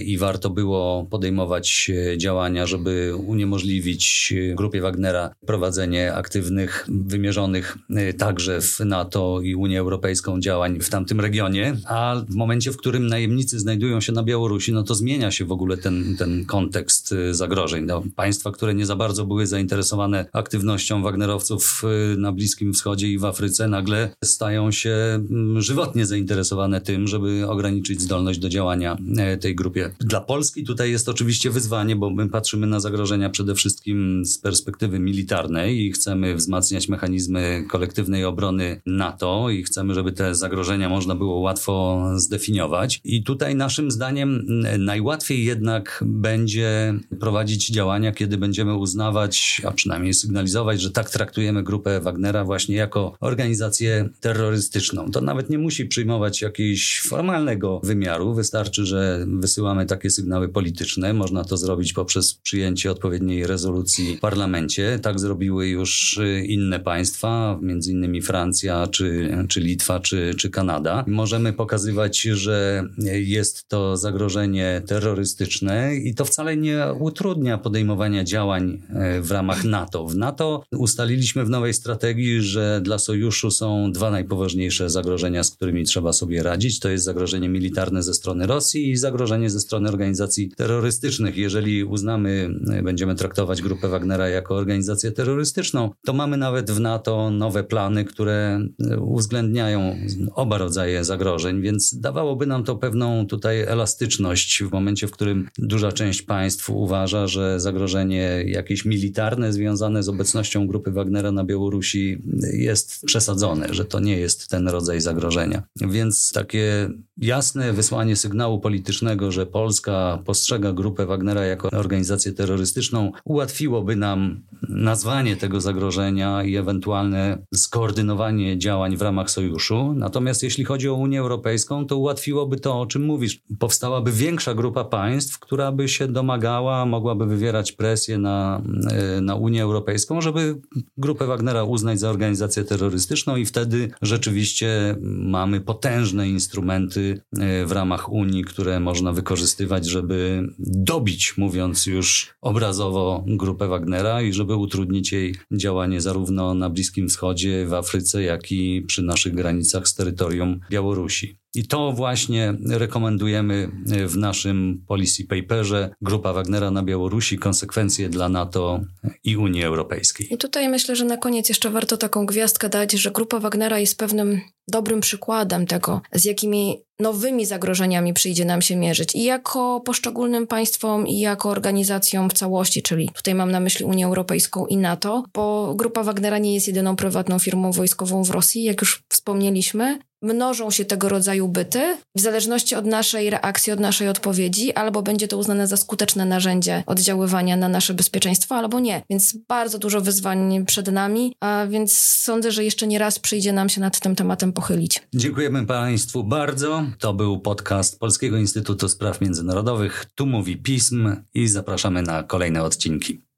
i 0.06 0.17
warto 0.17 0.50
było 0.50 1.08
podejmować 1.10 1.91
działania, 2.17 2.65
żeby 2.65 3.15
uniemożliwić 3.15 4.34
grupie 4.56 4.82
Wagnera 4.82 5.36
prowadzenie 5.45 6.13
aktywnych, 6.13 6.88
wymierzonych 6.89 7.78
także 8.17 8.62
w 8.62 8.80
NATO 8.80 9.41
i 9.43 9.51
Unię 9.56 9.80
Europejską 9.80 10.40
działań 10.40 10.80
w 10.80 10.90
tamtym 10.90 11.20
regionie, 11.20 11.78
a 11.86 12.22
w 12.30 12.36
momencie, 12.36 12.72
w 12.72 12.78
którym 12.78 13.08
najemnicy 13.08 13.60
znajdują 13.60 14.02
się 14.02 14.12
na 14.12 14.24
Białorusi, 14.24 14.74
no 14.74 14.84
to 14.84 14.96
zmienia 14.96 15.32
się 15.32 15.46
w 15.46 15.52
ogóle 15.52 15.78
ten, 15.78 16.16
ten 16.18 16.46
kontekst 16.46 17.12
y, 17.12 17.34
zagrożeń. 17.34 17.86
No, 17.86 18.04
państwa, 18.16 18.52
które 18.52 18.74
nie 18.74 18.86
za 18.86 18.96
bardzo 18.96 19.26
były 19.26 19.48
zainteresowane 19.48 20.26
aktywnością 20.34 21.04
Wagnerowców 21.04 21.84
y, 22.14 22.18
na 22.18 22.32
Bliskim 22.32 22.74
Wschodzie 22.74 23.08
i 23.08 23.18
w 23.18 23.26
Afryce, 23.26 23.68
nagle 23.68 24.10
stają 24.24 24.72
się 24.72 24.92
mm, 24.92 25.62
żywotnie 25.62 26.06
zainteresowane 26.06 26.82
tym, 26.82 27.08
żeby 27.08 27.48
ograniczyć 27.48 28.02
zdolność 28.02 28.40
do 28.40 28.50
działania 28.50 28.98
e, 29.18 29.38
tej 29.38 29.56
grupie. 29.56 29.90
Dla 30.00 30.22
Polski 30.22 30.64
tutaj 30.64 30.92
jest 30.92 31.10
oczywiście 31.10 31.50
wyzwanie, 31.50 31.96
bo 31.96 32.10
my 32.10 32.30
patrzymy 32.30 32.68
na 32.68 32.80
zagrożenia 32.80 33.30
przede 33.30 33.56
wszystkim 33.56 34.26
z 34.26 34.38
perspektywy 34.38 35.00
militarnej 35.00 35.86
i 35.86 35.92
chcemy 35.92 36.36
wzmacniać 36.36 36.90
mechanizmy 36.90 37.66
kolektywnej 37.70 38.26
obrony 38.26 38.82
NATO 38.86 39.40
i 39.49 39.63
chcemy, 39.63 39.93
żeby 39.93 40.12
te 40.12 40.36
zagrożenia 40.36 40.89
można 40.89 41.15
było 41.15 41.39
łatwo 41.39 42.04
zdefiniować. 42.15 43.01
I 43.04 43.23
tutaj 43.23 43.56
naszym 43.56 43.91
zdaniem 43.91 44.45
najłatwiej 44.80 45.45
jednak 45.45 46.04
będzie 46.08 46.93
prowadzić 47.19 47.69
działania, 47.69 48.12
kiedy 48.12 48.38
będziemy 48.38 48.75
uznawać, 48.75 49.62
a 49.65 49.71
przynajmniej 49.71 50.13
sygnalizować, 50.13 50.82
że 50.82 50.91
tak 50.91 51.10
traktujemy 51.10 51.63
grupę 51.63 52.01
Wagnera 52.01 52.45
właśnie 52.45 52.75
jako 52.75 53.13
organizację 53.19 54.10
terrorystyczną. 54.19 55.12
To 55.12 55.21
nawet 55.21 55.49
nie 55.49 55.58
musi 55.58 55.86
przyjmować 55.86 56.41
jakiegoś 56.41 57.01
formalnego 57.06 57.82
wymiaru. 57.84 58.34
Wystarczy, 58.34 58.86
że 58.86 59.25
wysyłamy 59.27 59.86
takie 59.86 60.10
sygnały 60.10 60.49
polityczne. 60.49 61.13
Można 61.13 61.43
to 61.43 61.58
zrobić 61.58 61.93
poprzez 61.93 62.34
przyjęcie 62.34 62.91
odpowiedniej 62.91 63.47
rezolucji 63.47 64.17
w 64.17 64.19
parlamencie. 64.19 64.99
Tak 65.01 65.19
zrobiły 65.19 65.67
już 65.67 66.19
inne 66.45 66.80
państwa, 66.80 67.60
między 67.62 67.91
innymi 67.91 68.21
Francja 68.21 68.88
czy, 68.88 69.31
czy 69.50 69.60
Litwa, 69.60 70.00
czy, 70.00 70.34
czy 70.38 70.50
Kanada. 70.50 71.04
Możemy 71.08 71.54
pokazywać, 71.54 72.22
że 72.22 72.84
jest 73.13 73.67
to 73.67 73.98
zagrożenie 73.98 74.82
terrorystyczne 74.88 75.96
i 75.96 76.15
to 76.15 76.26
wcale 76.26 76.58
nie 76.58 76.86
utrudnia 77.00 77.58
podejmowania 77.58 78.24
działań 78.24 78.82
e, 78.89 79.22
w 79.22 79.32
ramach 79.32 79.63
NATO. 79.63 80.08
W 80.08 80.15
NATO 80.15 80.63
ustaliliśmy 80.72 81.46
w 81.46 81.50
nowej 81.50 81.74
strategii, 81.74 82.41
że 82.41 82.82
dla 82.84 83.00
sojuszu 83.00 83.52
są 83.52 83.91
dwa 83.91 84.12
najpoważniejsze 84.12 84.89
zagrożenia, 84.89 85.44
z 85.44 85.52
którymi 85.52 85.86
trzeba 85.86 86.13
sobie 86.13 86.44
radzić. 86.44 86.80
To 86.80 86.89
jest 86.89 87.06
zagrożenie 87.06 87.50
militarne 87.50 88.04
ze 88.04 88.13
strony 88.13 88.48
Rosji 88.48 88.89
i 88.89 88.98
zagrożenie 88.98 89.50
ze 89.50 89.60
strony 89.60 89.89
organizacji 89.89 90.50
terrorystycznych. 90.50 91.38
Jeżeli 91.38 91.84
uznamy, 91.84 92.50
e, 92.72 92.84
będziemy 92.84 93.15
traktować 93.15 93.62
grupę 93.62 93.88
Wagnera 93.88 94.30
jako 94.30 94.56
organizację 94.56 95.12
terrorystyczną, 95.12 95.91
to 96.06 96.13
mamy 96.13 96.38
nawet 96.38 96.72
w 96.72 96.80
NATO 96.80 97.32
nowe 97.32 97.63
plany, 97.63 98.06
które 98.06 98.62
e, 98.91 98.98
uwzględniają 99.22 99.96
oba 100.36 100.58
rodzaje 100.58 101.04
zagrożeń, 101.04 101.62
więc 101.62 102.00
dawałoby 102.00 102.46
nam 102.46 102.64
to 102.64 102.76
pewną 102.76 103.28
tutaj 103.28 103.62
elastyczność 103.62 104.64
w 104.64 104.72
momencie, 104.72 105.08
w 105.08 105.12
którym 105.12 105.50
duża 105.58 105.92
część 105.92 106.22
państw 106.22 106.70
uważa, 106.70 107.28
że 107.28 107.60
zagrożenie 107.60 108.44
jakieś 108.46 108.86
militarne 108.86 109.54
związane 109.54 110.04
z 110.04 110.10
obecnością 110.10 110.68
grupy 110.68 110.92
Wagnera 110.92 111.32
na 111.32 111.44
Białorusi 111.44 112.18
jest 112.54 113.06
przesadzone, 113.06 113.74
że 113.74 113.86
to 113.86 114.00
nie 114.00 114.18
jest 114.18 114.48
ten 114.48 114.68
rodzaj 114.68 115.02
zagrożenia. 115.02 115.64
Więc 115.82 116.32
takie 116.34 116.90
jasne 117.18 117.74
wysłanie 117.74 118.16
sygnału 118.16 118.60
politycznego, 118.60 119.32
że 119.32 119.46
Polska 119.46 120.20
postrzega 120.26 120.74
grupę 120.74 121.06
Wagnera 121.06 121.46
jako 121.46 121.70
organizację 121.70 122.32
terrorystyczną, 122.32 123.12
ułatwiłoby 123.26 123.96
nam 123.96 124.42
nazwanie 124.70 125.36
tego 125.36 125.62
zagrożenia 125.62 126.44
i 126.44 126.56
ewentualne 126.56 127.38
skoordynowanie 127.54 128.58
działań 128.58 128.98
w 128.98 129.02
ramach 129.02 129.11
sojuszu. 129.32 129.93
Natomiast 129.95 130.43
jeśli 130.43 130.65
chodzi 130.65 130.89
o 130.89 130.93
Unię 130.93 131.19
Europejską, 131.19 131.86
to 131.86 131.97
ułatwiłoby 131.97 132.60
to, 132.60 132.82
o 132.82 132.86
czym 132.86 133.06
mówisz. 133.06 133.41
Powstałaby 133.60 134.12
większa 134.12 134.54
grupa 134.54 134.84
państw, 134.84 135.39
która 135.39 135.71
by 135.71 135.88
się 135.88 136.08
domagała, 136.08 136.86
mogłaby 136.86 137.26
wywierać 137.26 137.71
presję 137.71 138.17
na, 138.17 138.62
e, 138.91 139.21
na 139.21 139.36
Unię 139.36 139.63
Europejską, 139.63 140.21
żeby 140.21 140.62
grupę 140.97 141.26
Wagnera 141.26 141.63
uznać 141.63 142.00
za 142.00 142.10
organizację 142.10 142.63
terrorystyczną 142.63 143.36
i 143.36 143.45
wtedy 143.45 143.91
rzeczywiście 144.02 144.95
mamy 145.02 145.62
potężne 145.62 146.30
instrumenty 146.30 147.21
e, 147.39 147.65
w 147.65 147.71
ramach 147.71 148.12
Unii, 148.12 148.43
które 148.43 148.80
można 148.80 149.13
wykorzystywać, 149.13 149.86
żeby 149.86 150.47
dobić, 150.60 151.38
mówiąc 151.38 151.86
już 151.86 152.34
obrazowo, 152.41 153.24
grupę 153.28 153.67
Wagnera 153.67 154.21
i 154.21 154.34
żeby 154.34 154.56
utrudnić 154.56 155.12
jej 155.12 155.36
działanie 155.52 156.02
zarówno 156.02 156.54
na 156.54 156.69
Bliskim 156.69 157.10
Wschodzie, 157.10 157.65
w 157.65 157.74
Afryce, 157.74 158.24
jak 158.24 158.52
i 158.52 158.82
przy 158.91 159.04
naszych 159.04 159.36
granicach 159.36 159.88
z 159.88 159.95
terytorium 159.95 160.60
Białorusi. 160.71 161.40
I 161.54 161.68
to 161.68 161.92
właśnie 161.92 162.54
rekomendujemy 162.70 163.72
w 164.08 164.18
naszym 164.18 164.84
policy 164.88 165.24
paperze 165.28 165.90
Grupa 166.02 166.34
Wagnera 166.34 166.72
na 166.72 166.84
Białorusi, 166.84 167.38
konsekwencje 167.38 168.10
dla 168.10 168.30
NATO 168.30 168.80
i 169.24 169.38
Unii 169.38 169.64
Europejskiej. 169.64 170.34
I 170.34 170.38
tutaj 170.38 170.70
myślę, 170.70 170.96
że 170.96 171.06
na 171.06 171.18
koniec 171.18 171.50
jeszcze 171.50 171.70
warto 171.70 171.98
taką 171.98 172.26
gwiazdkę 172.26 172.70
dać, 172.70 172.92
że 172.92 173.12
Grupa 173.12 173.40
Wagnera 173.40 173.80
jest 173.80 173.98
pewnym 173.98 174.42
dobrym 174.68 175.00
przykładem 175.00 175.68
tego, 175.68 176.02
z 176.14 176.26
jakimi 176.26 176.84
nowymi 177.00 177.46
zagrożeniami 177.46 178.14
przyjdzie 178.14 178.46
nam 178.46 178.62
się 178.62 178.76
mierzyć 178.76 179.16
i 179.16 179.24
jako 179.24 179.82
poszczególnym 179.86 180.48
państwom, 180.48 181.08
i 181.08 181.20
jako 181.20 181.50
organizacjom 181.50 182.30
w 182.30 182.34
całości, 182.34 182.82
czyli 182.82 183.10
tutaj 183.16 183.36
mam 183.36 183.52
na 183.52 183.60
myśli 183.60 183.86
Unię 183.86 184.06
Europejską 184.06 184.66
i 184.66 184.78
NATO, 184.78 185.24
bo 185.34 185.74
Grupa 185.76 186.04
Wagnera 186.04 186.38
nie 186.38 186.54
jest 186.54 186.68
jedyną 186.68 186.96
prywatną 186.96 187.40
firmą 187.40 187.72
wojskową 187.72 188.24
w 188.24 188.30
Rosji, 188.30 188.64
jak 188.64 188.82
już 188.82 189.04
wspomnieliśmy 189.10 190.00
mnożą 190.22 190.72
się 190.72 190.86
tego 190.86 191.10
rodzaju 191.10 191.48
byty 191.48 191.98
w 192.16 192.20
zależności 192.20 192.76
od 192.76 192.86
naszej 192.86 193.30
reakcji, 193.30 193.74
od 193.74 193.80
naszej 193.80 194.10
odpowiedzi, 194.10 194.74
albo 194.74 195.02
będzie 195.02 195.28
to 195.28 195.38
uznane 195.38 195.68
za 195.68 195.78
skuteczne 195.78 196.26
narzędzie 196.26 196.84
oddziaływania 196.86 197.58
na 197.58 197.70
nasze 197.70 197.94
bezpieczeństwo, 197.94 198.56
albo 198.56 198.80
nie. 198.80 199.04
Więc 199.10 199.38
bardzo 199.48 199.78
dużo 199.78 200.02
wyzwań 200.02 200.66
przed 200.66 200.92
nami, 200.92 201.36
a 201.40 201.66
więc 201.70 201.98
sądzę, 201.98 202.52
że 202.52 202.64
jeszcze 202.64 202.88
nie 202.88 203.00
raz 203.00 203.20
przyjdzie 203.20 203.54
nam 203.54 203.70
się 203.70 203.82
nad 203.82 204.00
tym 204.00 204.16
tematem 204.16 204.54
pochylić. 204.54 205.02
Dziękujemy 205.14 205.66
Państwu 205.66 206.24
bardzo. 206.24 206.84
To 207.00 207.14
był 207.14 207.40
podcast 207.40 208.00
Polskiego 208.00 208.38
Instytutu 208.38 208.90
Spraw 208.90 209.22
Międzynarodowych. 209.22 210.06
Tu 210.16 210.26
mówi 210.26 210.58
pism 210.58 211.16
i 211.34 211.48
zapraszamy 211.48 212.02
na 212.02 212.24
kolejne 212.24 212.64
odcinki. 212.64 213.31